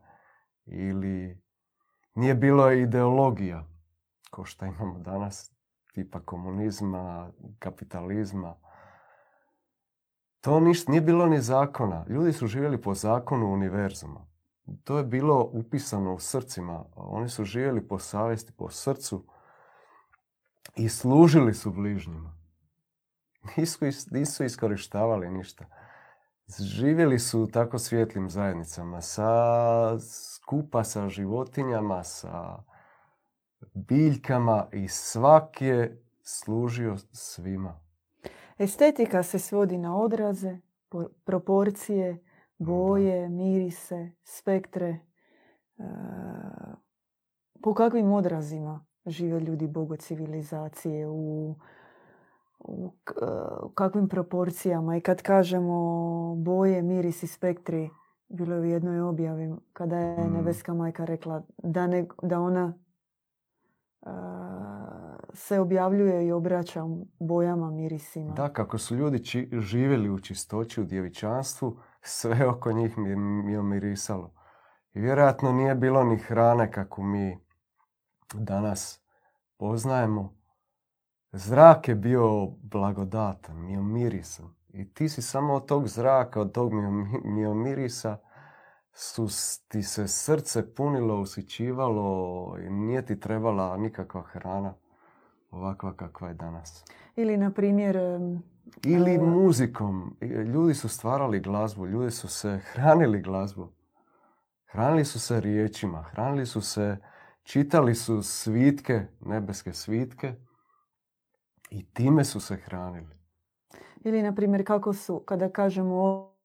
ili 0.66 1.42
nije 2.14 2.34
bilo 2.34 2.72
ideologija 2.72 3.66
ko 4.30 4.44
što 4.44 4.66
imamo 4.66 4.98
danas, 4.98 5.52
tipa 5.94 6.20
komunizma, 6.20 7.32
kapitalizma. 7.58 8.56
To 10.40 10.60
ništa, 10.60 10.90
nije 10.90 11.00
bilo 11.00 11.26
ni 11.26 11.40
zakona. 11.40 12.04
Ljudi 12.08 12.32
su 12.32 12.46
živjeli 12.46 12.82
po 12.82 12.94
zakonu 12.94 13.46
univerzuma. 13.52 14.26
To 14.84 14.98
je 14.98 15.04
bilo 15.04 15.50
upisano 15.52 16.14
u 16.14 16.18
srcima. 16.18 16.84
Oni 16.94 17.28
su 17.28 17.44
živjeli 17.44 17.88
po 17.88 17.98
savjesti, 17.98 18.52
po 18.52 18.70
srcu 18.70 19.26
i 20.76 20.88
služili 20.88 21.54
su 21.54 21.72
bližnjima. 21.72 22.36
Nisu, 23.56 23.86
is- 23.86 24.10
nisu 24.12 24.44
iskorištavali 24.44 25.30
ništa. 25.30 25.64
Živjeli 26.58 27.18
su 27.18 27.42
u 27.42 27.46
tako 27.46 27.78
svijetlim 27.78 28.30
zajednicama, 28.30 29.00
sa, 29.00 29.98
skupa 29.98 30.84
sa 30.84 31.08
životinjama, 31.08 32.04
sa 32.04 32.62
biljkama 33.74 34.66
i 34.72 34.88
svak 34.88 35.62
je 35.62 36.02
služio 36.22 36.96
svima. 37.12 37.80
Estetika 38.58 39.22
se 39.22 39.38
svodi 39.38 39.78
na 39.78 39.96
odraze, 39.96 40.58
po- 40.88 41.08
proporcije, 41.24 42.24
boje, 42.58 43.28
mirise, 43.28 44.10
spektre. 44.24 44.88
E, 44.88 44.98
po 47.62 47.74
kakvim 47.74 48.12
odrazima 48.12 48.86
žive 49.06 49.40
ljudi 49.40 49.66
bogo 49.66 49.96
civilizacije 49.96 51.08
u, 51.08 51.56
u 52.58 52.92
e, 53.22 53.24
u 53.62 53.68
kakvim 53.68 54.08
proporcijama 54.08 54.96
i 54.96 55.00
kad 55.00 55.22
kažemo 55.22 55.74
boje, 56.36 56.82
mirisi, 56.82 57.26
spektri 57.26 57.90
bilo 58.28 58.54
je 58.54 58.60
u 58.60 58.64
jednoj 58.64 59.00
objavi 59.00 59.54
kada 59.72 59.98
je 59.98 60.26
Mm. 60.26 60.32
nebeska 60.32 60.74
majka 60.74 61.04
rekla 61.04 61.42
da, 61.58 61.86
ne, 61.86 62.06
da 62.22 62.40
ona 62.40 62.74
e, 64.02 64.10
se 65.32 65.60
objavljuje 65.60 66.26
i 66.26 66.32
obraća 66.32 66.84
bojama, 67.18 67.70
mirisima. 67.70 68.32
Da, 68.32 68.48
kako 68.48 68.78
su 68.78 68.96
ljudi 68.96 69.18
či- 69.18 69.48
živjeli 69.52 70.10
u 70.10 70.18
čistoći, 70.18 70.80
u 70.80 70.84
djevičanstvu, 70.84 71.76
sve 72.00 72.48
oko 72.48 72.72
njih 72.72 72.98
mi 72.98 73.16
mi 73.16 73.52
je 73.52 73.62
mirisalo. 73.62 74.32
I 74.94 75.00
vjerojatno 75.00 75.52
nije 75.52 75.74
bilo 75.74 76.04
ni 76.04 76.16
hrane 76.18 76.72
kako 76.72 77.02
mi 77.02 77.38
danas 78.34 79.00
poznajemo. 79.56 80.36
Zrak 81.36 81.88
je 81.88 81.94
bio 81.94 82.46
blagodatan, 82.62 83.56
miomirisan. 83.56 84.46
I 84.68 84.94
ti 84.94 85.08
si 85.08 85.22
samo 85.22 85.54
od 85.54 85.66
tog 85.66 85.88
zraka, 85.88 86.40
od 86.40 86.52
tog 86.52 86.72
mio- 86.72 87.20
miomirisa 87.24 88.18
su 88.92 89.28
ti 89.68 89.82
se 89.82 90.08
srce 90.08 90.74
punilo, 90.74 91.20
usićivalo 91.20 92.56
i 92.58 92.70
nije 92.70 93.06
ti 93.06 93.20
trebala 93.20 93.76
nikakva 93.76 94.22
hrana 94.22 94.74
ovakva 95.50 95.92
kakva 95.92 96.28
je 96.28 96.34
danas. 96.34 96.84
Ili, 97.16 97.36
na 97.36 97.50
primjer, 97.50 97.96
Ili 98.82 99.18
muzikom. 99.18 100.16
Ljudi 100.54 100.74
su 100.74 100.88
stvarali 100.88 101.40
glazbu, 101.40 101.86
ljudi 101.86 102.10
su 102.10 102.28
se 102.28 102.58
hranili 102.72 103.22
glazbu. 103.22 103.68
Hranili 104.66 105.04
su 105.04 105.20
se 105.20 105.40
riječima, 105.40 106.02
hranili 106.02 106.46
su 106.46 106.60
se, 106.60 106.96
čitali 107.42 107.94
su 107.94 108.22
svitke, 108.22 109.06
nebeske 109.20 109.72
svitke 109.72 110.34
i 111.76 111.84
time 111.92 112.24
su 112.24 112.40
se 112.40 112.56
hranili. 112.56 113.16
ili 114.04 114.22
na 114.22 114.34
primjer 114.34 114.66
kako 114.66 114.92
su, 114.92 115.18
kada 115.18 115.48
kažemo 115.48 115.94
o 116.04 116.36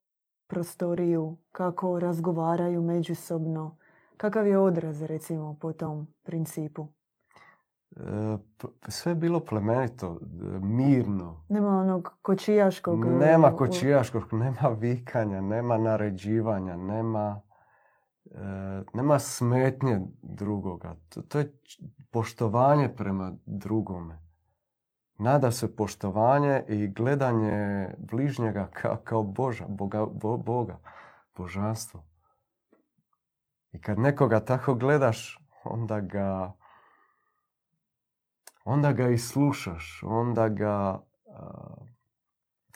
prostoriju, 0.47 1.37
kako 1.51 1.99
razgovaraju 1.99 2.81
međusobno, 2.81 3.77
kakav 4.17 4.47
je 4.47 4.57
odraz 4.57 5.01
recimo 5.01 5.57
po 5.61 5.73
tom 5.73 6.07
principu. 6.23 6.87
E, 7.95 8.37
Sve 8.87 9.11
je 9.11 9.15
bilo 9.15 9.39
plemenito, 9.39 10.19
mirno. 10.61 11.43
Nema 11.49 11.67
onog 11.69 12.13
kočijaškog... 12.21 13.05
e, 13.05 13.09
Nema 13.09 13.55
kočijaškog, 13.55 14.23
nema 14.43 14.69
vikanja, 14.79 15.41
nema 15.41 15.77
naređivanja, 15.77 16.77
nema, 16.77 17.41
e, 18.25 18.83
nema 18.93 19.19
smetnje 19.19 20.01
drugoga. 20.21 20.95
To, 21.27 21.39
je 21.39 21.53
poštovanje 22.11 22.89
prema 22.89 23.33
drugome. 23.45 24.30
Nada 25.21 25.51
se 25.51 25.75
poštovanje 25.75 26.63
i 26.67 26.87
gledanje 26.87 27.87
bližnjega 27.97 28.69
kao, 28.73 28.97
kao 29.03 29.23
Boža, 29.23 29.65
Boga, 29.67 30.05
Bo- 30.05 30.37
Boga, 30.37 30.79
božanstvo. 31.37 32.03
I 33.71 33.81
kad 33.81 33.99
nekoga 33.99 34.39
tako 34.39 34.75
gledaš, 34.75 35.39
onda 35.63 35.99
ga 35.99 36.53
onda 38.63 38.91
ga 38.91 39.09
i 39.09 39.17
slušaš, 39.17 40.03
onda 40.05 40.49
ga 40.49 40.71
a, 40.71 41.01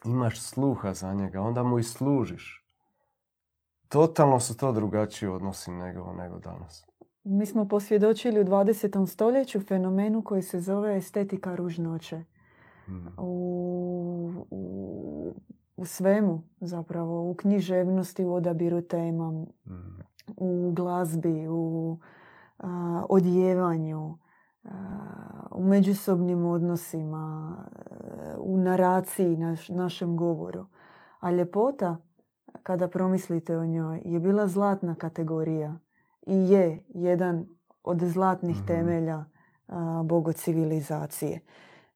imaš 0.05 0.41
sluha 0.41 0.93
za 0.93 1.13
njega, 1.13 1.41
onda 1.41 1.63
mu 1.63 1.79
i 1.79 1.83
služiš. 1.83 2.65
Totalno 3.87 4.39
su 4.39 4.57
to 4.57 4.71
drugačiji 4.71 5.29
odnosi 5.29 5.71
nego, 5.71 6.13
nego 6.13 6.39
danas. 6.39 6.85
Mi 7.23 7.45
smo 7.45 7.67
posvjedočili 7.67 8.41
u 8.41 8.43
20. 8.43 9.07
stoljeću 9.07 9.61
fenomenu 9.61 10.23
koji 10.23 10.41
se 10.41 10.59
zove 10.59 10.97
estetika 10.97 11.55
ružnoće. 11.55 12.34
Mm. 12.87 13.07
U, 13.17 13.31
u, 14.51 15.33
u 15.77 15.85
svemu 15.85 16.41
zapravo, 16.59 17.29
u 17.29 17.33
književnosti, 17.33 18.25
u 18.25 18.33
odabiru 18.33 18.81
tema, 18.81 19.31
Mm. 19.31 20.01
u 20.37 20.71
glazbi, 20.71 21.47
u 21.47 21.97
a, 22.57 23.03
odjevanju, 23.09 24.17
a, 24.63 24.69
u 25.51 25.63
međusobnim 25.63 26.45
odnosima, 26.45 27.55
a, 27.57 28.35
u 28.39 28.57
naraciji, 28.57 29.37
naš, 29.37 29.69
našem 29.69 30.17
govoru. 30.17 30.65
A 31.19 31.31
ljepota, 31.31 31.97
kada 32.63 32.87
promislite 32.87 33.57
o 33.57 33.65
njoj, 33.65 34.01
je 34.05 34.19
bila 34.19 34.47
zlatna 34.47 34.95
kategorija 34.95 35.79
i 36.27 36.35
je 36.35 36.83
jedan 36.89 37.45
od 37.83 37.99
zlatnih 37.99 38.55
Mhm. 38.57 38.65
temelja 38.65 39.25
a, 39.67 40.03
bogocivilizacije. 40.05 41.39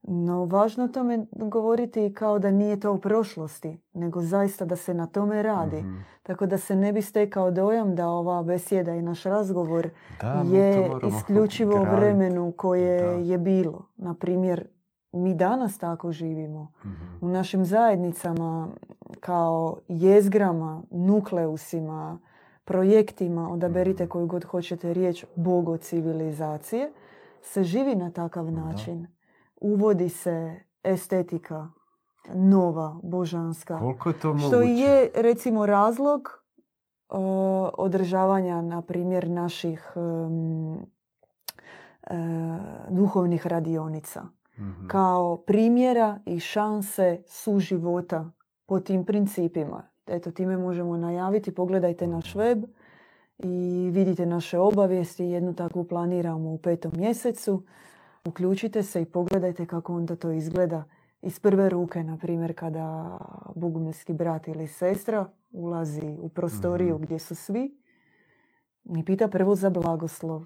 No, 0.04 0.46
važno 0.46 0.84
o 0.84 0.90
tome 0.90 1.26
govoriti 1.32 2.14
kao 2.14 2.40
da 2.40 2.52
nije 2.52 2.80
to 2.80 2.94
u 2.94 3.00
prošlosti, 3.00 3.80
nego 3.94 4.22
zaista 4.22 4.66
da 4.66 4.76
se 4.76 4.94
na 4.94 5.08
tome 5.08 5.44
radi. 5.44 5.78
Mhm. 5.78 5.96
Tako 6.24 6.46
da 6.46 6.58
se 6.58 6.76
ne 6.76 6.94
bi 6.94 7.02
stekao 7.02 7.52
dojam 7.52 7.96
da 7.96 8.08
ova 8.10 8.44
besjeda 8.44 8.92
i 8.92 9.02
naš 9.02 9.24
razgovor 9.24 9.90
Da, 10.22 10.44
je 10.48 10.90
isključivo 11.08 11.72
u 11.72 11.76
graditi. 11.76 11.96
vremenu 11.96 12.52
koje 12.52 13.02
Da. 13.02 13.10
je 13.12 13.38
bilo. 13.38 13.86
Na 13.98 14.14
primjer, 14.14 14.68
mi 15.14 15.36
danas 15.36 15.78
tako 15.78 16.12
živimo. 16.12 16.72
Mhm. 16.80 16.92
U 17.22 17.28
našim 17.28 17.66
zajednicama 17.66 18.68
kao 19.20 19.78
jezgrama, 19.88 20.84
nukleusima, 20.92 22.20
projektima, 22.66 23.50
odaberite 23.50 24.04
Mhm. 24.04 24.10
koju 24.10 24.28
god 24.28 24.44
hoćete 24.44 24.94
riječ, 24.94 25.26
bogo 25.36 25.78
civilizacije, 25.78 26.92
se 27.42 27.64
živi 27.64 27.96
na 27.96 28.12
takav 28.12 28.46
način. 28.46 29.08
Uvodi 29.62 30.10
se 30.10 30.60
estetika 30.84 31.70
nova, 32.34 33.00
božanska. 33.04 33.80
Koliko 33.80 34.10
je 34.10 34.20
to 34.20 34.28
moguće? 34.28 34.48
Što 34.48 34.62
je 34.62 35.12
recimo 35.16 35.66
razlog 35.66 36.44
uh, 37.10 37.20
održavanja, 37.74 38.62
na 38.62 38.82
primjer, 38.82 39.30
naših 39.30 39.94
um, 39.96 40.74
uh, 40.74 40.80
duhovnih 42.90 43.48
radionica. 43.48 44.24
Mhm. 44.58 44.88
Kao 44.88 45.38
primjera 45.38 46.20
i 46.26 46.40
šanse 46.40 47.24
suživota 47.28 48.32
po 48.66 48.80
tim 48.80 49.06
principima. 49.06 49.90
Eto, 50.08 50.32
time 50.32 50.58
možemo 50.58 50.98
najaviti. 50.98 51.56
Pogledajte 51.56 52.08
naš 52.08 52.36
web 52.36 52.64
i 53.38 53.90
vidite 53.94 54.26
naše 54.26 54.60
obavijesti. 54.60 55.26
Jednu 55.26 55.54
takvu 55.54 55.84
planiramo 55.84 56.50
u 56.50 56.58
petom 56.58 56.92
mjesecu. 56.98 57.64
Uključite 58.26 58.84
se 58.84 59.02
i 59.02 59.06
pogledajte 59.06 59.66
kako 59.66 59.96
onda 59.96 60.16
to 60.16 60.32
izgleda 60.32 60.84
iz 61.22 61.40
prve 61.40 61.70
ruke, 61.70 62.04
na 62.04 62.18
primjer 62.18 62.56
kada 62.56 63.18
bogumilski 63.56 64.14
brat 64.14 64.48
ili 64.48 64.68
sestra 64.68 65.26
ulazi 65.52 66.18
u 66.20 66.30
prostoriju 66.30 66.96
Mhm. 66.96 67.04
gdje 67.04 67.20
su 67.20 67.36
svi 67.36 67.78
i 68.98 69.06
pita 69.06 69.28
prvo 69.28 69.56
za 69.56 69.70
blagoslov. 69.70 70.46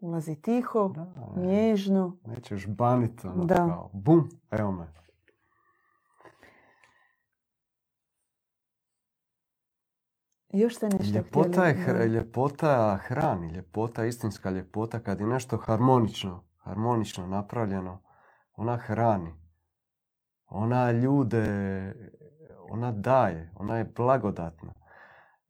Ulazi 0.00 0.36
tiho, 0.36 0.88
Da, 0.88 1.12
nježno. 1.36 2.16
Nećeš 2.26 2.66
banit, 2.66 3.24
ono, 3.24 3.44
Da. 3.44 3.54
kao, 3.56 3.90
bum, 3.92 4.28
evo 4.50 4.72
me. 4.72 4.86
Još 10.50 10.76
ste 10.76 10.88
nešto 10.88 11.18
Ljepota, 11.18 11.66
je, 11.66 11.74
htjeli? 11.74 11.98
Da. 11.98 12.04
ljepota 12.04 12.96
hrani, 12.96 13.48
ljepota, 13.48 14.04
istinska 14.04 14.50
ljepota, 14.50 15.00
kad 15.00 15.20
je 15.20 15.26
nešto 15.26 15.56
harmonično, 15.56 16.44
harmonično 16.64 17.26
napravljeno, 17.26 18.02
ona 18.56 18.76
hrani. 18.76 19.34
Ona 20.46 20.90
ljude, 20.90 21.44
ona 22.70 22.92
daje, 22.92 23.52
ona 23.56 23.76
je 23.76 23.84
blagodatna. 23.84 24.72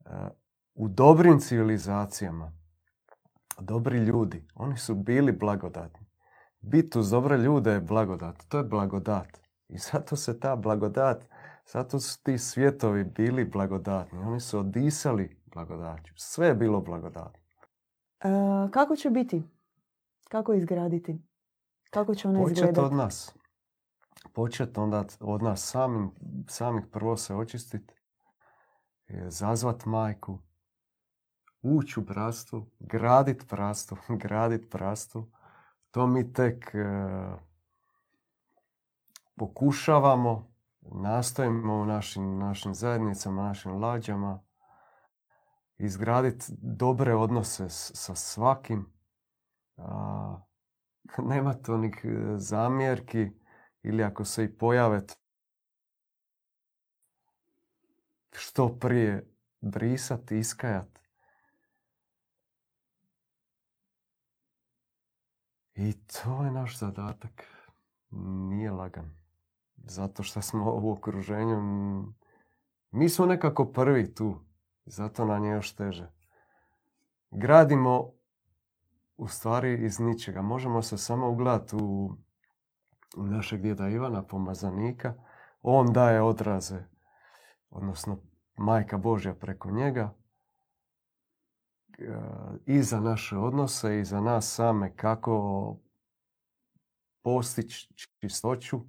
E, 0.07 0.29
U 0.75 0.89
dobrim 0.89 1.39
civilizacijama, 1.41 2.53
dobri 3.61 3.99
ljudi, 3.99 4.49
oni 4.55 4.77
su 4.77 4.95
bili 4.95 5.33
blagodatni. 5.33 6.07
Bit 6.61 6.97
uz 6.97 7.11
dobre 7.11 7.39
ljude 7.39 7.71
je 7.71 7.81
blagodat, 7.81 8.45
to 8.49 8.59
je 8.59 8.65
blagodat. 8.65 9.41
I 9.69 9.79
zato 9.79 10.17
se 10.17 10.41
ta 10.41 10.57
blagodat, 10.57 11.25
zato 11.73 12.01
su 12.01 12.23
ti 12.23 12.39
svjetovi 12.39 13.05
bili 13.05 13.45
blagodatni. 13.45 14.19
Oni 14.19 14.41
su 14.41 14.59
odisali 14.59 15.41
blagodaću. 15.47 16.15
Sve 16.17 16.47
je 16.47 16.55
bilo 16.55 16.81
blagodatno. 16.81 17.41
E, 18.21 18.29
kako 18.71 18.97
će 18.97 19.11
biti? 19.11 19.43
Kako 20.25 20.53
izgraditi? 20.55 21.23
Kako 21.91 22.15
će 22.15 22.29
ona 22.29 22.41
Počet 22.41 22.53
izgledati? 22.53 22.81
od 22.81 22.93
nas. 22.93 23.35
Počet 24.33 24.79
onda 24.79 25.05
od 25.21 25.43
nas 25.43 25.63
samim, 25.63 26.11
samih 26.49 26.85
prvo 26.87 27.17
se 27.17 27.35
očistiti, 27.35 27.95
zazvat 29.29 29.85
majku, 29.85 30.39
ući 31.63 32.01
u 32.01 32.05
bratstvo, 32.05 32.67
gradit 32.81 33.49
bratstvo, 33.49 33.97
gradit 34.23 34.71
bratstvo. 34.71 35.29
To 35.91 36.07
mi 36.07 36.33
tek 36.33 36.75
e, 36.75 36.85
pokušavamo, 39.37 40.55
nastojimo 40.83 41.75
u 41.75 41.85
našim, 41.85 42.39
našim 42.39 42.75
zajednicama, 42.75 43.43
našim 43.43 43.73
lađama, 43.75 44.43
izgraditi 45.77 46.45
dobre 46.59 47.15
odnose 47.15 47.65
s- 47.65 47.91
sa 47.95 48.15
svakim. 48.15 48.94
A, 49.77 50.37
nema 51.31 51.55
to 51.55 51.77
nik 51.77 52.05
e, 52.05 52.09
zamjerki 52.37 53.31
ili 53.83 54.03
ako 54.03 54.25
se 54.25 54.45
i 54.45 54.59
pojave 54.59 55.03
što 58.39 58.79
prije 58.79 59.31
brisat, 59.61 60.31
iskajat. 60.31 60.99
I 65.75 65.93
to 65.93 66.45
je 66.45 66.51
naš 66.51 66.79
zadatak. 66.79 67.45
Nije 68.51 68.71
lagan. 68.71 69.17
Zato 69.77 70.23
što 70.23 70.43
smo 70.43 70.81
u 70.83 70.93
okruženju. 70.93 71.61
Mi 72.91 73.09
smo 73.09 73.27
nekako 73.27 73.73
prvi 73.73 74.15
tu. 74.15 74.41
Zato 74.85 75.25
nam 75.25 75.45
je 75.45 75.51
još 75.51 75.75
teže. 75.75 76.13
Gradimo 77.31 78.13
u 79.17 79.29
stvari 79.29 79.85
iz 79.85 80.01
ničega. 80.01 80.43
Možemo 80.43 80.83
se 80.83 80.99
samo 80.99 81.31
ugledati 81.31 81.77
u, 81.77 82.17
u 83.17 83.27
našeg 83.27 83.61
djeda 83.61 83.89
Ivana, 83.89 84.23
pomazanika. 84.23 85.15
On 85.63 85.93
daje 85.93 86.23
odraze, 86.23 86.85
odnosno 87.71 88.19
majka 88.57 88.99
Božja 88.99 89.35
preko 89.35 89.71
njega 89.71 90.15
e, 91.99 92.05
i 92.67 92.83
za 92.83 93.01
naše 93.01 93.37
odnose 93.37 94.01
i 94.01 94.05
za 94.05 94.21
nas 94.21 94.55
same 94.55 94.97
kako 94.97 95.77
postići 97.23 98.09
čistoću, 98.21 98.81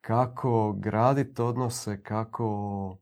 kako 0.00 0.72
graditi 0.72 1.42
odnose, 1.42 2.02
kako 2.02 2.98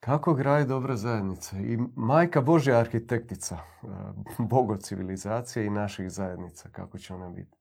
kako 0.00 0.34
graditi 0.34 0.68
dobre 0.68 0.96
zajednice. 0.96 1.56
I 1.62 1.78
majka 1.96 2.40
Božja 2.40 2.78
arhitektica 2.78 3.54
e, 3.56 3.86
bogo 4.38 4.76
civilizacije 4.76 5.66
i 5.66 5.70
naših 5.70 6.10
zajednica, 6.10 6.68
kako 6.68 6.98
će 6.98 7.14
ona 7.14 7.28
biti. 7.28 7.58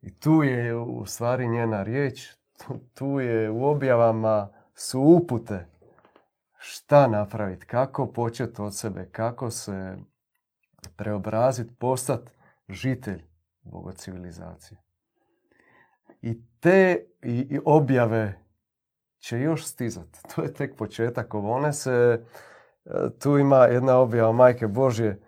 I 0.00 0.20
tu 0.20 0.42
je 0.42 0.76
u 0.76 1.06
stvari 1.06 1.48
njena 1.48 1.82
riječ, 1.82 2.34
tu, 2.94 3.20
je 3.20 3.50
u 3.50 3.64
objavama 3.64 4.48
su 4.74 5.00
upute 5.00 5.66
šta 6.58 7.06
napraviti, 7.06 7.66
kako 7.66 8.12
početi 8.12 8.62
od 8.62 8.76
sebe, 8.76 9.08
kako 9.12 9.50
se 9.50 9.96
preobraziti, 10.96 11.74
postati 11.74 12.30
žitelj 12.68 13.22
bogo 13.62 13.92
civilizacije. 13.92 14.78
I 16.22 16.42
te 16.60 17.06
i 17.22 17.60
objave 17.64 18.49
će 19.20 19.40
još 19.40 19.66
stizati. 19.66 20.18
To 20.34 20.42
je 20.42 20.52
tek 20.54 20.76
početak. 20.76 21.34
One 21.34 21.72
se, 21.72 22.24
e, 22.84 22.90
tu 23.18 23.38
ima 23.38 23.64
jedna 23.64 23.98
objava 23.98 24.32
Majke 24.32 24.66
Božje, 24.66 25.20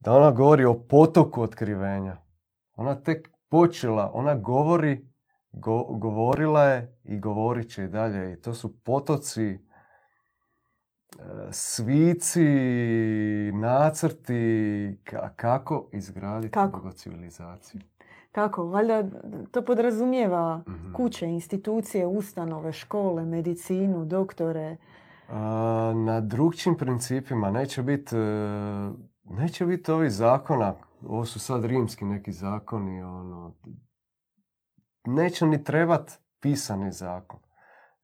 da 0.00 0.12
ona 0.12 0.30
govori 0.30 0.64
o 0.64 0.74
potoku 0.88 1.42
otkrivenja. 1.42 2.16
Ona 2.76 2.94
tek 3.02 3.28
počela, 3.48 4.10
ona 4.14 4.34
govori, 4.34 5.08
go- 5.52 5.84
govorila 5.98 6.64
je 6.64 6.98
i 7.04 7.18
govorit 7.18 7.70
će 7.70 7.84
i 7.84 7.88
dalje. 7.88 8.32
I 8.32 8.40
to 8.40 8.54
su 8.54 8.82
potoci, 8.82 9.46
e, 9.46 9.58
svici, 11.50 12.42
nacrti, 13.52 14.32
ka- 15.04 15.28
kako 15.36 15.88
izgraditi 15.92 16.52
Kako? 16.52 16.92
civilizaciju. 16.92 17.80
Kako? 18.32 18.64
Valjda 18.64 19.04
to 19.50 19.64
podrazumijeva 19.64 20.62
Mhm. 20.68 20.92
kuće, 20.92 21.26
institucije, 21.26 22.06
ustanove, 22.06 22.72
škole, 22.72 23.24
medicinu, 23.24 24.04
doktore. 24.04 24.76
A, 25.28 25.92
na 25.96 26.20
drugčijim 26.20 26.76
principima 26.78 27.50
neće 27.50 27.82
biti 27.82 28.16
neće 29.24 29.66
biti 29.66 29.90
ovih 29.90 30.10
zakona 30.10 30.74
ovo 31.06 31.24
su 31.24 31.40
sad 31.40 31.64
rimski 31.64 32.04
neki 32.04 32.32
zakoni 32.32 33.02
ono 33.02 33.54
neće 35.06 35.46
ni 35.46 35.64
trebat 35.64 36.10
pisani 36.40 36.92
zakon 36.92 37.40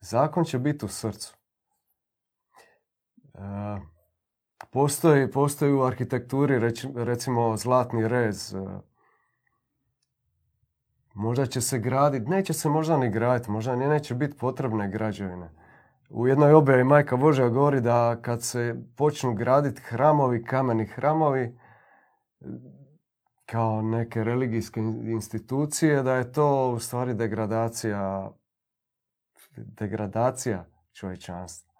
zakon 0.00 0.44
će 0.44 0.58
biti 0.58 0.84
u 0.84 0.88
srcu 0.88 1.34
E, 3.34 3.80
postoji, 4.70 5.30
postoji 5.30 5.72
u 5.72 5.82
arhitekturi 5.82 6.72
recimo 6.94 7.56
zlatni 7.56 8.08
rez 8.08 8.54
e, 8.54 8.58
možda 11.18 11.46
će 11.46 11.60
se 11.60 11.78
graditi 11.78 12.30
neće 12.30 12.52
se 12.52 12.68
možda 12.68 12.96
ni 12.96 13.10
graditi 13.10 13.50
možda 13.50 13.76
ni 13.76 13.88
neće 13.88 14.14
biti 14.14 14.36
potrebne 14.38 14.90
građevine 14.90 15.50
u 16.10 16.26
jednoj 16.26 16.52
objavi 16.52 16.84
Majka 16.84 17.16
Božja 17.16 17.48
govori 17.48 17.80
da 17.80 18.18
kad 18.22 18.42
se 18.42 18.76
počnu 18.96 19.34
graditi 19.34 19.82
hramovi, 19.82 20.44
kameni 20.44 20.86
hramovi, 20.86 21.58
kao 23.46 23.82
neke 23.82 24.24
religijske 24.24 24.80
institucije, 25.04 26.02
da 26.02 26.14
je 26.14 26.32
to 26.32 26.70
u 26.70 26.78
stvari 26.78 27.14
degradacija, 27.14 28.30
degradacija 29.56 30.66
čovječanstva. 30.92 31.74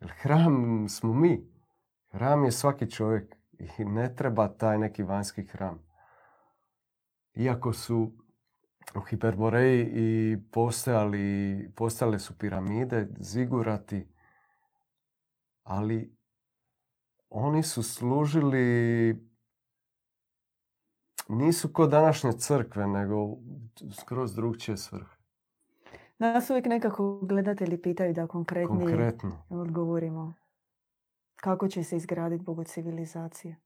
Jer 0.00 0.12
hram 0.20 0.86
smo 0.88 1.14
mi. 1.14 1.50
Hram 2.10 2.44
je 2.44 2.52
svaki 2.52 2.90
čovjek 2.90 3.36
i 3.78 3.84
ne 3.84 4.14
treba 4.14 4.48
taj 4.48 4.78
neki 4.78 5.02
vanjski 5.02 5.42
hram. 5.42 5.78
Iako 7.34 7.72
su 7.72 8.12
u 8.94 9.00
Hiperboreji 9.00 9.90
i 9.92 10.38
postojali, 10.50 11.70
postojale 11.76 12.18
su 12.18 12.38
piramide, 12.38 13.08
zigurati, 13.20 14.06
ali 15.62 16.16
oni 17.30 17.62
su 17.62 17.82
služili 17.82 19.28
nisu 21.28 21.72
kod 21.72 21.90
današnje 21.90 22.32
crkve, 22.32 22.86
nego 22.86 23.36
skroz 23.92 24.34
drugčije 24.34 24.76
svrhe. 24.76 25.18
Nas 26.18 26.50
uvijek 26.50 26.66
nekako 26.66 27.20
gledatelji 27.22 27.82
pitaju 27.82 28.14
da 28.14 28.26
konkretnije 28.26 28.86
Konkretno. 28.86 29.44
odgovorimo. 29.48 30.34
Kako 31.36 31.68
će 31.68 31.84
se 31.84 31.96
izgraditi 31.96 32.44
bogo 32.44 32.64
civilizacije? 32.64 33.56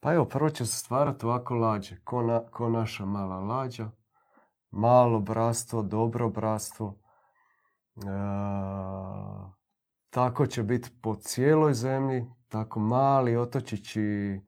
Pa 0.00 0.14
evo, 0.14 0.24
prvo 0.24 0.50
će 0.50 0.66
se 0.66 0.78
stvarati 0.78 1.26
ovako 1.26 1.54
lađe, 1.54 1.96
ko, 2.04 2.22
na, 2.22 2.42
ko 2.50 2.68
naša 2.68 3.04
mala 3.04 3.38
lađa. 3.40 3.90
Malo 4.70 5.20
bratstvo, 5.20 5.82
dobro 5.82 6.28
bratstvo. 6.28 6.98
E, 7.96 8.00
tako 10.10 10.46
će 10.46 10.62
biti 10.62 10.90
po 11.02 11.14
cijeloj 11.14 11.74
zemlji, 11.74 12.26
tako 12.48 12.80
mali 12.80 13.36
otočići 13.36 14.40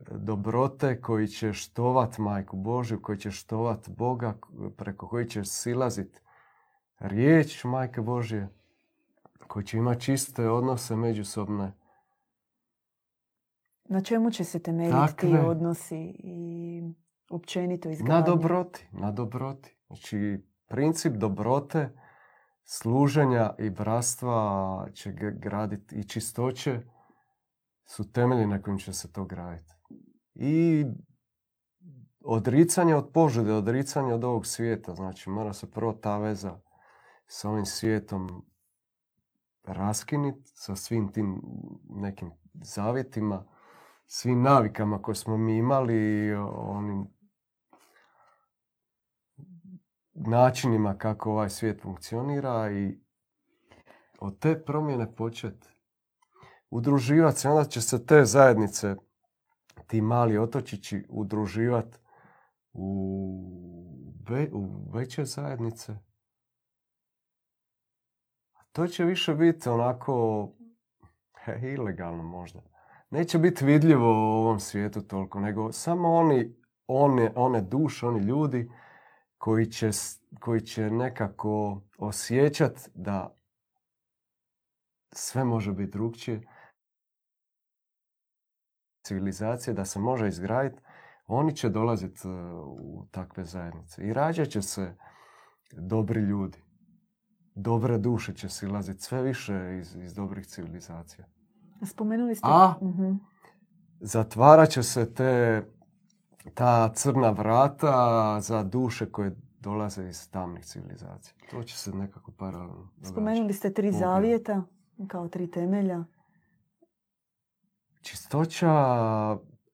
dobrote 0.00 1.00
koji 1.00 1.28
će 1.28 1.52
štovat 1.52 2.18
Majku 2.18 2.56
Božju, 2.56 3.02
koji 3.02 3.18
će 3.18 3.30
štovat 3.30 3.88
Boga, 3.88 4.34
preko 4.76 5.08
koji 5.08 5.28
će 5.28 5.44
silazit 5.44 6.22
riječ 6.98 7.64
Majke 7.64 8.00
Božje, 8.00 8.48
koji 9.46 9.64
će 9.64 9.78
imati 9.78 10.00
čiste 10.00 10.48
odnose 10.50 10.96
međusobne. 10.96 11.72
Na 13.90 14.00
čemu 14.00 14.30
će 14.30 14.44
se 14.44 14.58
temeljiti 14.58 15.16
ti 15.16 15.26
Takve. 15.32 15.40
odnosi 15.40 16.14
i 16.18 16.82
općenito 17.30 17.90
izgradnja? 17.90 18.14
Na 18.14 18.20
dobroti, 18.22 18.88
na 18.92 19.12
dobroti. 19.12 19.76
Znači, 19.86 20.44
princip 20.68 21.12
dobrote, 21.12 21.96
služenja 22.64 23.54
i 23.58 23.70
bratstva 23.70 24.86
će 24.94 25.12
graditi 25.12 25.96
i 25.96 26.04
čistoće 26.04 26.80
su 27.84 28.12
temelji 28.12 28.46
na 28.46 28.62
kojim 28.62 28.78
će 28.78 28.92
se 28.92 29.12
to 29.12 29.24
graditi. 29.24 29.74
I 30.34 30.84
odricanje 32.24 32.94
od 32.94 33.10
požude, 33.12 33.52
odricanje 33.52 34.14
od 34.14 34.24
ovog 34.24 34.46
svijeta. 34.46 34.94
Znači, 34.94 35.30
mora 35.30 35.52
se 35.52 35.70
prvo 35.70 35.92
ta 35.92 36.18
veza 36.18 36.60
s 37.26 37.44
ovim 37.44 37.66
svijetom 37.66 38.46
raskiniti 39.64 40.50
sa 40.54 40.76
svim 40.76 41.12
tim 41.12 41.42
nekim 41.88 42.30
zavjetima, 42.62 43.44
svim 44.12 44.42
navikama 44.42 45.02
koje 45.02 45.14
smo 45.14 45.36
mi 45.36 45.56
imali, 45.56 46.34
onim 46.52 47.06
načinima 50.12 50.98
kako 50.98 51.30
ovaj 51.30 51.50
svijet 51.50 51.82
funkcionira 51.82 52.72
i 52.72 53.00
od 54.18 54.38
te 54.38 54.64
promjene 54.64 55.14
početi 55.14 55.68
udruživati 56.70 57.38
se. 57.38 57.48
Onda 57.48 57.64
će 57.64 57.80
se 57.80 58.06
te 58.06 58.24
zajednice, 58.24 58.96
ti 59.86 60.00
mali 60.00 60.38
otočići, 60.38 61.06
udruživati 61.08 61.98
u, 62.72 63.40
ve- 64.28 64.50
u 64.52 64.90
veće 64.92 65.24
zajednice. 65.24 65.94
To 68.72 68.86
će 68.86 69.04
više 69.04 69.34
biti 69.34 69.68
onako 69.68 70.48
ilegalno 71.62 72.22
možda. 72.22 72.79
Neće 73.10 73.38
biti 73.38 73.64
vidljivo 73.64 74.06
u 74.06 74.38
ovom 74.38 74.60
svijetu 74.60 75.02
toliko, 75.02 75.40
nego 75.40 75.72
samo 75.72 76.14
oni, 76.14 76.56
one, 76.86 77.32
one 77.36 77.60
duše, 77.60 78.06
oni 78.06 78.20
ljudi 78.20 78.70
koji 79.38 79.66
će, 79.66 79.90
koji 80.40 80.60
će 80.60 80.90
nekako 80.90 81.82
osjećat 81.98 82.88
da 82.94 83.36
sve 85.12 85.44
može 85.44 85.72
biti 85.72 85.90
drugčije. 85.90 86.42
Civilizacije, 89.02 89.74
da 89.74 89.84
se 89.84 89.98
može 89.98 90.28
izgraditi, 90.28 90.82
oni 91.26 91.56
će 91.56 91.68
dolaziti 91.68 92.20
u 92.80 93.06
takve 93.10 93.44
zajednice. 93.44 94.02
I 94.02 94.12
rađat 94.12 94.48
će 94.48 94.62
se 94.62 94.96
dobri 95.72 96.20
ljudi. 96.20 96.58
Dobre 97.54 97.98
duše 97.98 98.34
će 98.34 98.48
silaziti 98.48 99.02
sve 99.02 99.22
više 99.22 99.78
iz, 99.80 99.96
iz 99.96 100.14
dobrih 100.14 100.46
civilizacija. 100.46 101.39
Spomenuli 101.82 102.34
ste... 102.34 102.46
A? 102.46 102.74
Mhm. 102.82 103.12
Zatvarat 104.00 104.68
će 104.68 104.82
se 104.82 105.14
te, 105.14 105.62
ta 106.54 106.88
crna 106.88 107.30
vrata 107.30 107.94
za 108.40 108.62
duše 108.62 109.06
koje 109.06 109.30
dolaze 109.60 110.08
iz 110.08 110.30
tamnih 110.30 110.64
civilizacija. 110.64 111.34
To 111.50 111.62
će 111.62 111.78
se 111.78 111.92
nekako 111.92 112.32
paralelno. 112.32 112.88
Spomenuli 113.02 113.52
ste 113.52 113.72
tri 113.72 113.86
Ovdje. 113.86 113.98
zavjeta 113.98 114.62
kao 115.06 115.28
tri 115.28 115.50
temelja. 115.50 116.04
Čistoća, 118.00 118.72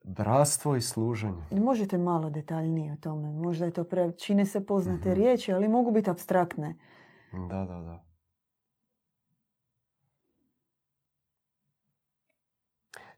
bratstvo 0.04 0.76
i 0.76 0.80
služenje. 0.80 1.42
Možete 1.52 1.98
malo 1.98 2.30
detaljnije 2.30 2.92
o 2.92 2.96
tome. 2.96 3.30
Možda 3.30 3.64
je 3.64 3.70
to 3.70 3.84
pre... 3.84 4.12
Čine 4.12 4.46
se 4.46 4.66
poznate 4.66 5.08
Mhm. 5.08 5.14
riječi, 5.14 5.52
ali 5.52 5.68
mogu 5.68 5.90
biti 5.90 6.10
abstraktne. 6.10 6.76
Da, 7.50 7.64
da, 7.64 7.80
da. 7.80 8.04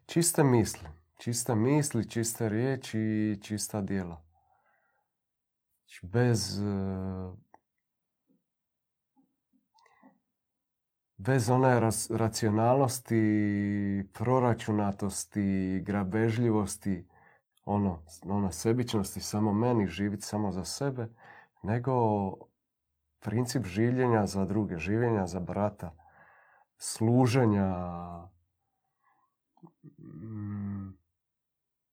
Čiste 0.09 0.43
misli. 0.43 0.89
Čiste 1.17 1.55
misli, 1.55 2.09
čiste 2.09 2.49
riječi 2.49 2.99
i 2.99 3.41
čista 3.41 3.81
djela. 3.81 4.21
Znači, 5.79 6.05
Bez, 6.05 6.61
eh, 6.61 7.31
bez 11.17 11.49
one 11.49 11.91
racionalnosti, 12.09 13.19
proračunatosti, 14.13 15.81
grabežljivosti, 15.85 17.07
ono, 17.65 18.03
ona 18.23 18.51
sebičnosti, 18.51 19.21
samo 19.21 19.53
meni, 19.53 19.87
živjeti 19.87 20.23
samo 20.23 20.51
za 20.51 20.65
sebe, 20.65 21.07
nego 21.63 21.93
princip 23.19 23.65
življenja 23.65 24.25
za 24.25 24.45
druge, 24.45 24.77
življenja 24.77 25.27
za 25.27 25.39
brata, 25.39 25.95
služenja, 26.77 27.77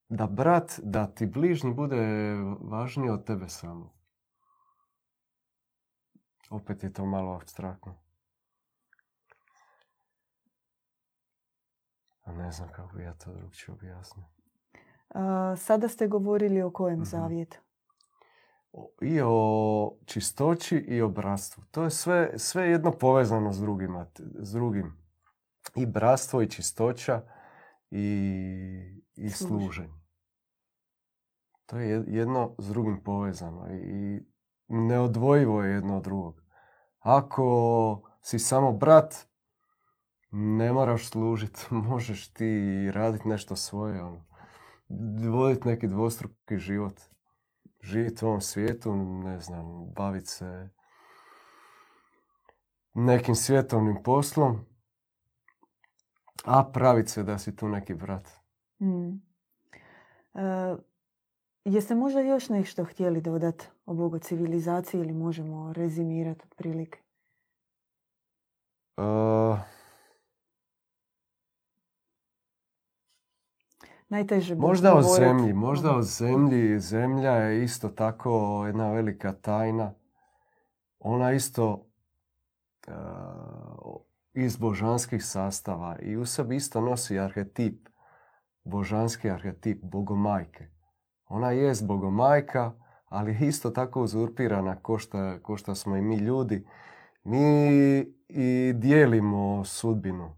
da 0.09 0.27
brat, 0.27 0.81
da 0.83 1.07
ti 1.07 1.27
bližnji 1.27 1.75
bude 1.75 1.97
važniji 2.61 3.11
od 3.11 3.25
tebe 3.25 3.49
samo. 3.49 3.97
Opet 6.51 6.83
je 6.85 6.93
to 6.93 7.07
malo 7.07 7.35
abstraktno. 7.35 7.95
A 12.23 12.33
ne 12.33 12.53
znam 12.53 12.69
kako 12.69 12.97
bi 12.97 13.03
ja 13.03 13.15
to 13.15 13.33
drugčije 13.33 13.75
objasnio. 13.75 14.25
Sada 15.57 15.89
ste 15.89 16.09
govorili 16.09 16.63
o 16.63 16.71
kojem 16.71 16.99
Mhm. 16.99 17.05
zavjetu? 17.05 17.59
I 19.01 19.21
o 19.25 19.97
čistoći 20.07 20.77
i 20.77 21.01
o 21.03 21.09
bratstvu. 21.09 21.65
To 21.71 21.83
je 21.83 21.91
sve, 21.91 22.39
sve 22.39 22.69
jedno 22.69 22.93
povezano 22.93 23.53
s, 23.53 23.61
drugima, 23.61 24.07
s 24.39 24.53
drugim. 24.53 24.97
I 25.75 25.87
bratstvo 25.87 26.43
i 26.43 26.51
čistoća 26.51 27.23
i, 27.97 29.03
i 29.17 29.31
Služenje. 29.31 30.01
To 31.67 31.79
je 31.79 31.89
jed- 31.89 32.09
jedno 32.09 32.55
s 32.59 32.69
drugim 32.69 33.03
povezano 33.05 33.67
i, 33.71 33.77
i 33.77 34.21
neodvojivo 34.69 35.63
je 35.63 35.75
jedno 35.75 35.97
od 35.97 36.05
drugog. 36.05 36.43
Ako 36.99 38.03
si 38.23 38.39
samo 38.39 38.73
brat, 38.73 39.15
ne 40.31 40.73
moraš 40.73 41.09
služiti, 41.09 41.61
možeš 41.91 42.33
ti 42.33 42.91
raditi 42.95 43.29
nešto 43.29 43.57
svoje, 43.57 44.03
ono. 44.03 44.25
voditi 45.31 45.69
neki 45.69 45.89
dvostruki 45.89 46.59
život. 46.59 47.01
Živjeti 47.83 48.25
u 48.25 48.29
ovom 48.29 48.41
svijetu, 48.41 48.97
ne 48.97 49.41
znam, 49.41 49.93
baviti 49.97 50.27
se 50.27 50.69
nekim 52.95 53.35
svjetovnim 53.35 54.03
poslom, 54.03 54.67
a 56.45 56.65
praviti 56.65 57.11
se 57.11 57.23
da 57.23 57.39
si 57.39 57.57
tu 57.57 57.69
neki 57.69 57.95
brat. 57.95 58.29
Mm. 58.81 59.09
E, 60.35 60.77
jeste 61.65 61.95
možda 61.95 62.21
još 62.21 62.49
nešto 62.49 62.85
htjeli 62.85 63.21
dodati 63.21 63.67
o 63.87 63.95
bogo 63.95 64.19
civilizaciji 64.19 65.01
ili 65.01 65.13
možemo 65.13 65.73
rezimirati 65.73 66.45
otprilike? 66.45 66.99
Uh, 68.97 69.59
najteže 74.09 74.55
Možda 74.55 74.95
o 74.95 75.03
zemlji, 75.03 75.53
možda 75.53 75.89
Aha. 75.89 75.99
o 75.99 76.03
zemlji. 76.03 76.81
Zemlja 76.81 77.33
je 77.33 77.65
isto 77.65 77.89
tako 77.89 78.65
jedna 78.67 78.93
velika 78.93 79.33
tajna. 79.33 79.93
Ona 80.99 81.33
isto 81.33 81.87
e, 82.87 82.93
iz 84.37 84.57
božanskih 84.57 85.25
sastava 85.25 85.97
i 86.01 86.17
u 86.17 86.27
sebi 86.27 86.57
isto 86.57 86.81
nosi 86.81 87.19
arhetip, 87.19 87.89
božanski 88.65 89.31
arhetip, 89.31 89.83
bogomajke. 89.83 90.69
Ona 91.29 91.51
jest 91.51 91.87
bogomajka, 91.87 92.73
ali 93.09 93.33
je 93.33 93.49
isto 93.49 93.71
tako 93.71 94.03
uzurpirana 94.03 94.77
ko 94.83 94.99
šta, 94.99 95.39
ko 95.43 95.57
šta 95.57 95.75
smo 95.75 95.97
i 95.97 96.03
mi 96.03 96.17
ljudi. 96.17 96.67
Mi 97.25 97.69
i 98.29 98.73
dijelimo 98.73 99.65
sudbinu 99.65 100.37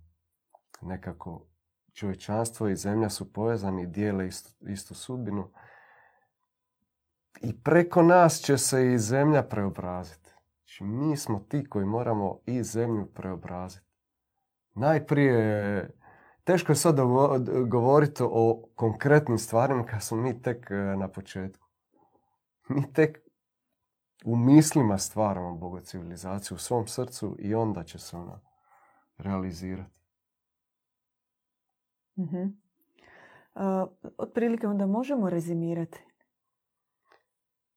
nekako 0.81 1.47
čovječanstvo 1.93 2.69
i 2.69 2.77
zemlja 2.77 3.11
su 3.11 3.33
povezani 3.33 3.87
dijele 3.87 4.27
istu, 4.27 4.67
istu 4.69 4.95
sudbinu. 4.95 5.51
I 7.41 7.63
preko 7.63 8.03
nas 8.03 8.41
će 8.41 8.59
se 8.59 8.93
i 8.93 8.99
zemlja 8.99 9.43
preobraziti. 9.43 10.31
Znači, 10.57 10.85
mi 10.85 11.17
smo 11.17 11.39
ti 11.39 11.69
koji 11.69 11.87
moramo 11.87 12.39
i 12.47 12.63
zemlju 12.63 13.07
preobraziti. 13.15 13.88
Najprije, 14.79 15.91
teško 16.45 16.73
je 16.73 16.77
sad 16.77 16.97
govoriti 17.67 18.23
o 18.27 18.69
konkretnim 18.75 19.39
stvarima 19.39 19.87
kad 19.87 20.03
smo 20.03 20.17
mi 20.17 20.43
tek 20.43 20.71
e, 20.71 20.75
na 20.75 21.09
početku. 21.09 21.67
Mi 22.69 22.93
tek 22.93 23.19
u 24.25 24.37
mislima 24.37 24.99
stvaramo 24.99 25.55
Boga 25.55 25.81
civilizaciju 25.81 26.55
u 26.55 26.59
svom 26.59 26.87
srcu 26.87 27.37
i 27.39 27.55
onda 27.55 27.85
će 27.85 27.99
se 27.99 28.17
ona 28.17 28.41
realizirati. 29.17 29.99
A, 33.55 33.87
otprilike 34.19 34.67
onda 34.67 34.87
možemo 34.87 35.31
rezimirati. 35.31 36.05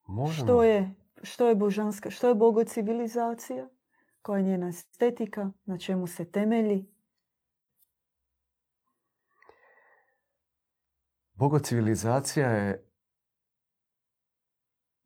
Možemo. 0.07 0.45
Što 0.45 0.63
je, 0.63 0.95
što 1.23 1.47
je 1.47 1.55
božanska, 1.55 2.09
što 2.09 2.27
je 2.27 2.35
bogo 2.35 2.63
civilizacija, 2.63 3.69
koja 4.21 4.37
je 4.37 4.43
njena 4.43 4.67
estetika, 4.67 5.51
na 5.65 5.77
čemu 5.77 6.07
se 6.07 6.25
temelji. 6.25 6.90
Bogo 11.41 11.59
civilizacija 11.59 12.49
je 12.49 12.85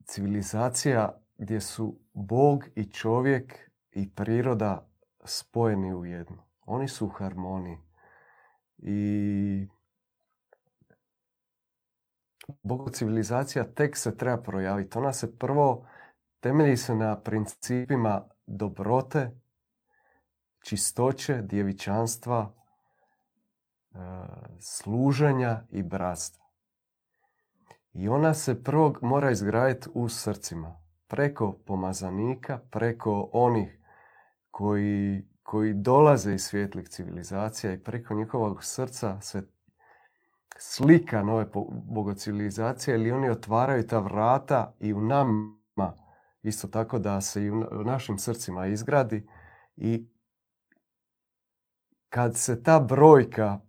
civilizacija 0.05 1.21
gdje 1.37 1.61
su 1.61 1.99
Bog 2.13 2.63
i 2.75 2.91
čovjek 2.91 3.71
i 3.91 4.15
priroda 4.15 4.89
spojeni 5.25 5.93
u 5.93 6.05
jedno. 6.05 6.43
Oni 6.65 6.87
su 6.87 7.05
u 7.05 7.09
harmoniji. 7.09 7.77
I 8.77 9.67
Bogo 12.63 12.89
civilizacija 12.89 13.73
tek 13.73 13.97
se 13.97 14.17
treba 14.17 14.41
projaviti. 14.41 14.97
Ona 14.97 15.13
se 15.13 15.37
prvo 15.37 15.87
temelji 16.39 16.77
se 16.77 16.95
na 16.95 17.21
principima 17.21 18.27
dobrote, 18.47 19.31
čistoće, 20.63 21.41
djevičanstva, 21.41 22.64
služenja 24.59 25.61
i 25.71 25.83
bratstva. 25.83 26.45
I 27.93 28.09
ona 28.09 28.33
se 28.33 28.63
prvo 28.63 28.93
mora 29.01 29.31
izgraditi 29.31 29.89
u 29.93 30.09
srcima. 30.09 30.81
Preko 31.07 31.53
pomazanika, 31.65 32.59
preko 32.71 33.29
onih 33.33 33.79
koji, 34.51 35.27
koji 35.43 35.73
dolaze 35.73 36.33
iz 36.33 36.43
svjetlih 36.43 36.89
civilizacija 36.89 37.73
i 37.73 37.83
preko 37.83 38.13
njihovog 38.13 38.63
srca 38.63 39.21
se 39.21 39.47
slika 40.57 41.23
nove 41.23 41.45
bogocivilizacije 41.93 42.95
ili 42.95 43.11
oni 43.11 43.29
otvaraju 43.29 43.87
ta 43.87 43.99
vrata 43.99 44.73
i 44.79 44.93
u 44.93 45.01
nama 45.01 45.93
isto 46.43 46.67
tako 46.67 46.99
da 46.99 47.21
se 47.21 47.43
i 47.43 47.49
u 47.51 47.83
našim 47.85 48.17
srcima 48.17 48.67
izgradi 48.67 49.27
i 49.75 50.07
kad 52.09 52.37
se 52.37 52.63
ta 52.63 52.79
brojka, 52.79 53.59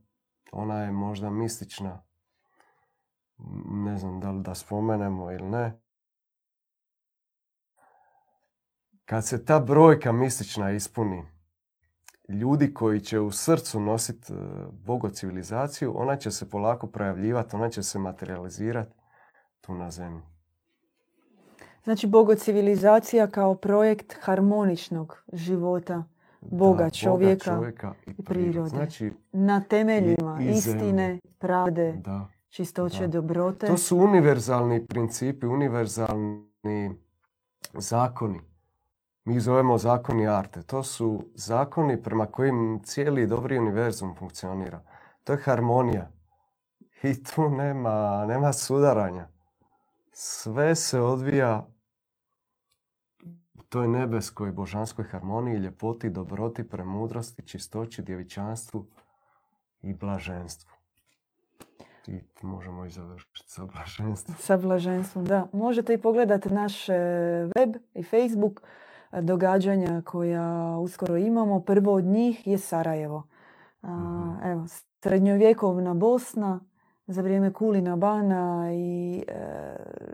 ona 0.53 0.83
je 0.83 0.93
možda 0.93 1.31
mistična, 1.31 2.03
ne 3.71 3.99
znam 3.99 4.21
da 4.21 4.31
li 4.31 4.43
da 4.43 4.55
spomenemo 4.55 5.33
ili 5.33 5.49
ne, 5.49 5.81
kad 9.05 9.27
se 9.27 9.45
ta 9.45 9.61
brojka 9.61 10.13
mistična 10.13 10.71
ispuni, 10.71 11.23
ljudi 12.29 12.75
koji 12.75 13.01
će 13.01 13.21
u 13.21 13.31
srcu 13.31 13.81
nositi 13.81 14.33
bogo 14.73 15.09
civilizaciju, 15.09 15.93
ona 15.97 16.17
će 16.17 16.31
se 16.31 16.51
polako 16.51 16.87
projavljivati, 16.87 17.57
ona 17.57 17.69
će 17.69 17.83
se 17.83 17.99
materializirati 17.99 18.93
tu 19.61 19.75
na 19.75 19.91
zemlji. 19.91 20.23
Znači 21.85 22.07
bogo 22.07 22.35
civilizacija 22.35 23.27
kao 23.27 23.55
projekt 23.55 24.17
harmoničnog 24.21 25.23
života 25.33 26.05
Boga, 26.51 26.85
Da, 26.85 26.91
čovjeka 26.91 27.45
čovjeka 27.45 27.95
i, 28.07 28.25
prirode. 28.25 28.69
Znači, 28.69 29.13
na 29.33 29.61
temeljima 29.61 30.39
I- 30.41 30.45
i 30.45 30.51
istine, 30.51 31.19
pravde, 31.39 31.93
da. 31.93 32.29
čistoće, 32.49 33.01
Da. 33.01 33.07
dobrote. 33.07 33.67
To 33.67 33.77
su 33.77 33.99
univerzalni 33.99 34.87
principi, 34.87 35.47
univerzalni 35.47 36.91
zakoni. 37.75 38.41
Mi 39.25 39.35
ih 39.35 39.43
zovemo 39.43 39.79
zakoni 39.79 40.29
arte. 40.29 40.63
To 40.63 40.83
su 40.83 41.25
zakoni 41.35 42.03
prema 42.03 42.27
kojim 42.27 42.81
cijeli 42.85 43.27
dobri 43.27 43.59
univerzum 43.59 44.15
funkcionira. 44.15 44.81
To 45.25 45.33
je 45.33 45.39
harmonija. 45.39 46.11
I 47.03 47.25
tu 47.25 47.49
nema, 47.51 48.27
nema 48.27 48.53
sudaranja. 48.53 49.29
Sve 50.13 50.75
se 50.75 51.01
odvija 51.01 51.67
toj 53.69 53.89
nebeskoj 53.89 54.53
božanskoj 54.53 55.05
harmoniji, 55.05 55.57
ljepoti, 55.57 56.11
dobroti, 56.11 56.69
premudrosti, 56.69 57.43
čistoći, 57.43 58.03
djevičanstvu 58.03 58.87
i 59.83 59.95
blaženstvu. 59.95 60.71
I 62.07 62.21
možemo 62.43 62.85
i 62.85 62.91
završiti 62.91 63.51
sa 63.51 63.65
blaženstvom. 63.65 64.37
Sa 64.41 64.57
blaženstvom, 64.57 65.25
da. 65.25 65.49
Možete 65.53 65.95
i 65.95 65.99
pogledati 65.99 66.51
naš 66.51 66.89
e, 66.89 66.93
web 67.57 67.77
i 67.95 68.03
Facebook 68.03 68.63
e, 69.13 69.23
događanja 69.23 70.03
koja 70.05 70.77
uskoro 70.79 71.17
imamo. 71.17 71.61
Prvo 71.61 71.93
od 71.93 72.05
njih 72.05 72.47
je 72.47 72.59
Sarajevo. 72.59 73.23
Mhm. 73.85 74.43
Evo, 74.45 74.67
srednjovjekovna 75.03 75.95
Bosna 75.95 76.61
za 77.07 77.23
vrijeme 77.23 77.53
Kulina 77.53 77.97
Bana 77.97 78.69
i 78.73 79.25
e, 79.29 79.33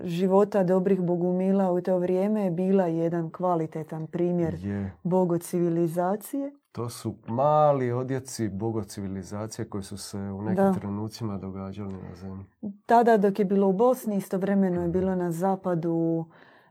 života 0.05 0.62
dobrih 0.64 1.00
bogumila 1.00 1.72
u 1.72 1.81
to 1.81 1.98
vrijeme 1.98 2.42
je 2.42 2.50
bila 2.50 2.87
jedan 2.87 3.31
kvalitetan 3.31 4.07
primjer 4.07 4.55
Je. 4.57 4.92
bogo 5.02 5.38
civilizacije. 5.38 6.52
To 6.72 6.88
su 6.88 7.14
mali 7.26 7.92
odjeci 7.92 8.48
bogo 8.48 8.85
civilizacije 8.85 9.64
koji 9.64 9.85
su 9.85 9.96
se 9.98 10.18
u 10.18 10.42
nekim 10.42 10.55
Da. 10.57 10.72
trenucima 10.72 11.38
događali 11.38 11.92
na 11.94 12.14
zemlji. 12.14 12.44
Tada 12.87 13.16
dok 13.16 13.38
je 13.38 13.44
bilo 13.44 13.68
u 13.68 13.72
Bosni, 13.74 14.16
istovremeno 14.16 14.83
je 14.83 14.88
bilo 14.88 15.14
na 15.14 15.31
zapadu, 15.31 16.24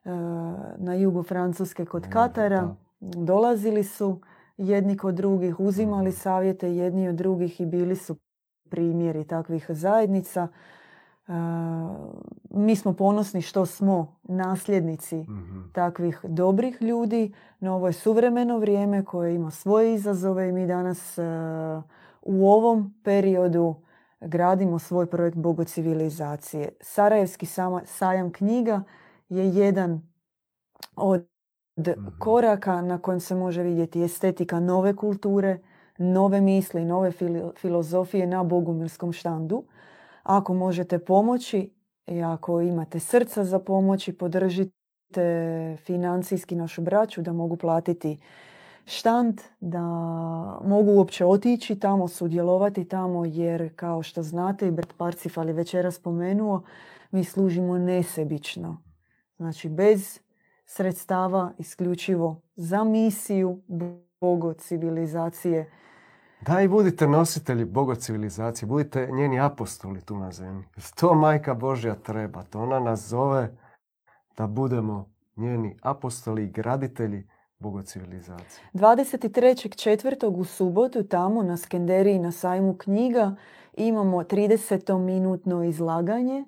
e, 0.06 0.10
na 0.78 0.94
jugu 0.94 1.24
Francuske 1.24 1.86
kod 1.86 2.04
Da, 2.04 2.10
Katara. 2.10 2.62
da. 2.62 2.76
Dolazili 3.02 3.84
su 3.84 4.20
jedni 4.58 4.98
kod 4.98 5.16
drugih, 5.16 5.60
uzimali 5.60 6.10
Mhm. 6.10 6.16
savjete 6.16 6.70
jedni 6.70 7.08
od 7.08 7.16
drugih 7.16 7.62
i 7.62 7.66
bili 7.66 7.96
su 7.96 8.16
primjeri 8.72 9.24
takvih 9.26 9.66
zajednica. 9.70 10.48
E, 11.28 11.32
Mi 12.52 12.76
smo 12.76 12.94
ponosni 12.94 13.42
što 13.42 13.66
smo 13.66 14.16
nasljednici 14.24 15.18
Mhm. 15.18 15.60
takvih 15.74 16.20
dobrih 16.24 16.82
ljudi, 16.82 17.32
no 17.60 17.74
ovo 17.74 17.88
je 17.88 17.94
suvremeno 17.94 18.58
vrijeme 18.58 19.06
koje 19.06 19.36
ima 19.36 19.52
svoje 19.52 19.94
izazove 19.96 20.50
i 20.50 20.54
mi 20.54 20.68
danas 20.68 21.18
e, 21.18 21.22
u 22.22 22.48
ovom 22.48 22.94
periodu 23.04 23.76
gradimo 24.22 24.80
svoj 24.80 25.06
projekt 25.06 25.38
Bogo 25.38 25.64
civilizacije. 25.64 26.70
Sarajevski 26.82 27.46
sama- 27.48 27.86
sajam 27.86 28.32
knjiga 28.32 28.84
je 29.30 29.48
jedan 29.50 30.02
od 30.96 31.28
Mhm. 31.80 32.08
koraka 32.20 32.82
na 32.82 32.98
kojem 32.98 33.20
se 33.20 33.36
može 33.36 33.64
vidjeti 33.64 34.04
estetika 34.04 34.60
nove 34.60 34.96
kulture, 34.96 35.60
nove 36.02 36.42
misli, 36.42 36.86
nove 36.86 37.12
filozofije 37.58 38.28
na 38.28 38.44
bogumilskom 38.44 39.14
štandu. 39.14 39.64
Ako 40.24 40.54
možete 40.54 41.00
pomoći 41.00 41.74
i 42.08 42.22
ako 42.22 42.62
imate 42.62 43.00
srca 43.00 43.44
za 43.44 43.60
pomoći, 43.60 44.18
podržite 44.18 45.78
financijski 45.86 46.56
našu 46.56 46.82
braću 46.82 47.22
da 47.22 47.34
mogu 47.34 47.56
platiti 47.56 48.20
štand, 48.86 49.42
da 49.60 49.82
mogu 50.66 50.92
uopće 50.92 51.26
otići 51.26 51.80
tamo, 51.80 52.08
sudjelovati 52.08 52.86
tamo, 52.86 53.26
jer 53.26 53.76
kao 53.76 54.04
što 54.04 54.24
znate 54.24 54.68
i 54.68 54.72
Bert 54.72 54.94
Parcifal 54.98 55.48
je 55.48 55.54
večera 55.54 55.92
spomenuo, 55.92 56.64
mi 57.12 57.24
služimo 57.24 57.78
nesebično. 57.78 58.78
Znači 59.38 59.70
bez 59.70 60.20
sredstava 60.66 61.52
isključivo 61.58 62.42
za 62.56 62.84
misiju 62.84 63.62
Bogo 64.22 64.54
civilizacije 64.54 65.72
Da 66.42 66.62
i 66.62 66.68
budite 66.68 67.08
nositelji 67.08 67.66
Boga 67.66 67.96
civilizacije, 67.96 68.68
budite 68.68 69.08
njeni 69.12 69.40
apostoli 69.40 70.02
tu 70.02 70.18
na 70.18 70.32
zemlji. 70.32 70.66
To 70.96 71.14
majka 71.14 71.54
Božja 71.54 71.96
treba, 71.96 72.44
to 72.44 72.62
ona 72.62 72.80
nas 72.80 73.08
zove 73.08 73.58
da 74.38 74.48
budemo 74.48 75.10
njeni 75.36 75.78
apostoli 75.82 76.44
i 76.44 76.52
graditelji 76.52 77.28
Boga 77.60 77.84
civilizacije. 77.84 78.64
23.4. 78.74 80.28
u 80.28 80.44
subotu 80.44 81.04
tamo 81.04 81.44
na 81.44 81.58
Skenderiji 81.58 82.20
na 82.20 82.32
sajmu 82.32 82.78
knjiga 82.78 83.36
imamo 83.74 84.18
30-minutno 84.18 85.64
izlaganje, 85.64 86.46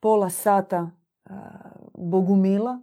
pola 0.00 0.30
sata 0.30 0.90
Bogumila. 1.94 2.80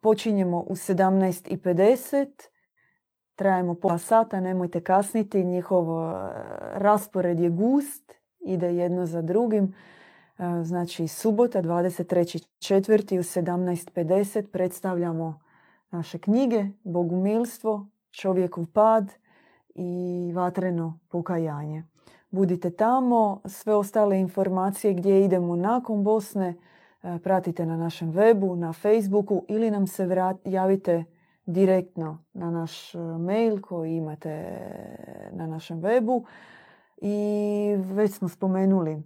Počinjemo 0.00 0.60
u 0.60 0.74
17.50 0.74 2.55
trajemo 3.36 3.74
pola 3.74 3.98
sata, 3.98 4.40
nemojte 4.40 4.80
kasniti, 4.80 5.44
njihov 5.44 5.84
e, 5.88 6.14
raspored 6.74 7.40
je 7.40 7.50
gust, 7.50 8.12
ide 8.40 8.74
jedno 8.74 9.06
za 9.06 9.22
drugim. 9.22 9.74
E, 10.38 10.64
znači, 10.64 11.08
subota, 11.08 11.62
23.4. 11.62 13.18
u 13.18 13.22
17.50 13.22 14.46
predstavljamo 14.46 15.40
naše 15.90 16.18
knjige, 16.18 16.66
Bogumilstvo, 16.84 17.86
Čovjekov 18.10 18.66
pad 18.66 19.12
i 19.74 20.32
Vatreno 20.34 20.98
pokajanje. 21.08 21.84
Budite 22.30 22.70
tamo, 22.70 23.40
sve 23.44 23.74
ostale 23.74 24.20
informacije 24.20 24.94
gdje 24.94 25.24
idemo 25.24 25.56
nakon 25.56 26.04
Bosne 26.04 26.54
e, 27.02 27.18
pratite 27.18 27.66
na 27.66 27.76
našem 27.76 28.12
webu, 28.12 28.54
na 28.54 28.72
Facebooku 28.72 29.44
ili 29.48 29.70
nam 29.70 29.86
se 29.86 30.08
javite 30.44 31.04
direktno 31.46 32.24
na 32.32 32.50
naš 32.50 32.94
e, 32.94 32.98
mail 32.98 33.60
koji 33.60 33.96
imate 33.96 34.58
na 35.32 35.46
našem 35.46 35.80
webu. 35.80 36.24
I 36.96 37.76
već 37.78 38.12
smo 38.12 38.28
spomenuli 38.28 39.02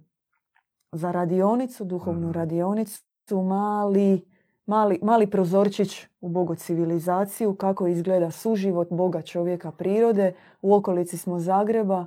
za 0.91 1.11
radionicu, 1.11 1.85
duhovnu 1.85 2.27
mhm. 2.27 2.31
radionicu, 2.31 3.41
mali, 3.47 4.25
mali, 4.65 4.99
mali 5.03 5.27
prozorčić 5.27 6.07
u 6.21 6.29
Bogo 6.29 6.55
civilizaciju, 6.55 7.55
kako 7.55 7.87
izgleda 7.87 8.31
suživot 8.31 8.87
Boga, 8.91 9.21
čovjeka, 9.21 9.71
prirode. 9.71 10.33
U 10.61 10.75
okolici 10.75 11.17
smo 11.17 11.39
Zagreba 11.39 12.05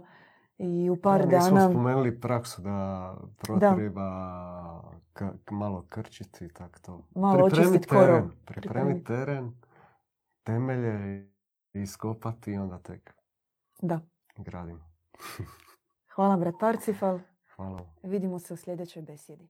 i 0.58 0.90
u 0.90 0.96
par 0.96 1.20
da, 1.20 1.26
dana... 1.26 1.42
smo 1.42 1.60
spomenuli 1.60 2.20
praksu 2.20 2.62
da 2.62 3.14
protreba 3.36 4.10
malo 5.50 5.84
krčiti, 5.88 6.48
tako 6.48 6.78
to. 6.82 7.00
Malo 7.14 7.48
pripremiti 7.48 7.88
teren, 7.88 8.30
pripremiti 8.44 9.04
teren 9.04 9.52
temelje 10.44 11.26
iskopati 11.72 12.52
i 12.52 12.56
onda 12.56 12.78
tek 12.78 13.14
da. 13.82 14.00
gradimo. 14.36 14.84
Hvala 16.14 16.36
brat 16.36 16.54
Parcifal. 16.60 17.18
Hvala. 17.56 17.80
Vidimo 18.02 18.38
se 18.38 18.54
u 18.54 18.56
sljedećoj 18.56 19.02
besjedi. 19.02 19.48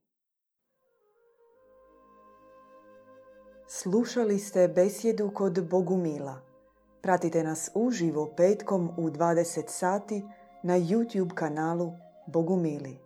Slušali 3.69 4.39
ste 4.39 4.69
besjedu 4.69 5.31
kod 5.35 5.69
Bogumila. 5.71 6.41
Pratite 7.03 7.43
nas 7.43 7.71
uživo 7.75 8.35
petkom 8.37 8.91
u 8.97 9.11
20 9.11 9.69
sati 9.69 10.23
na 10.63 10.75
YouTube 10.79 11.35
kanalu 11.35 11.93
Bogumili. 12.27 13.04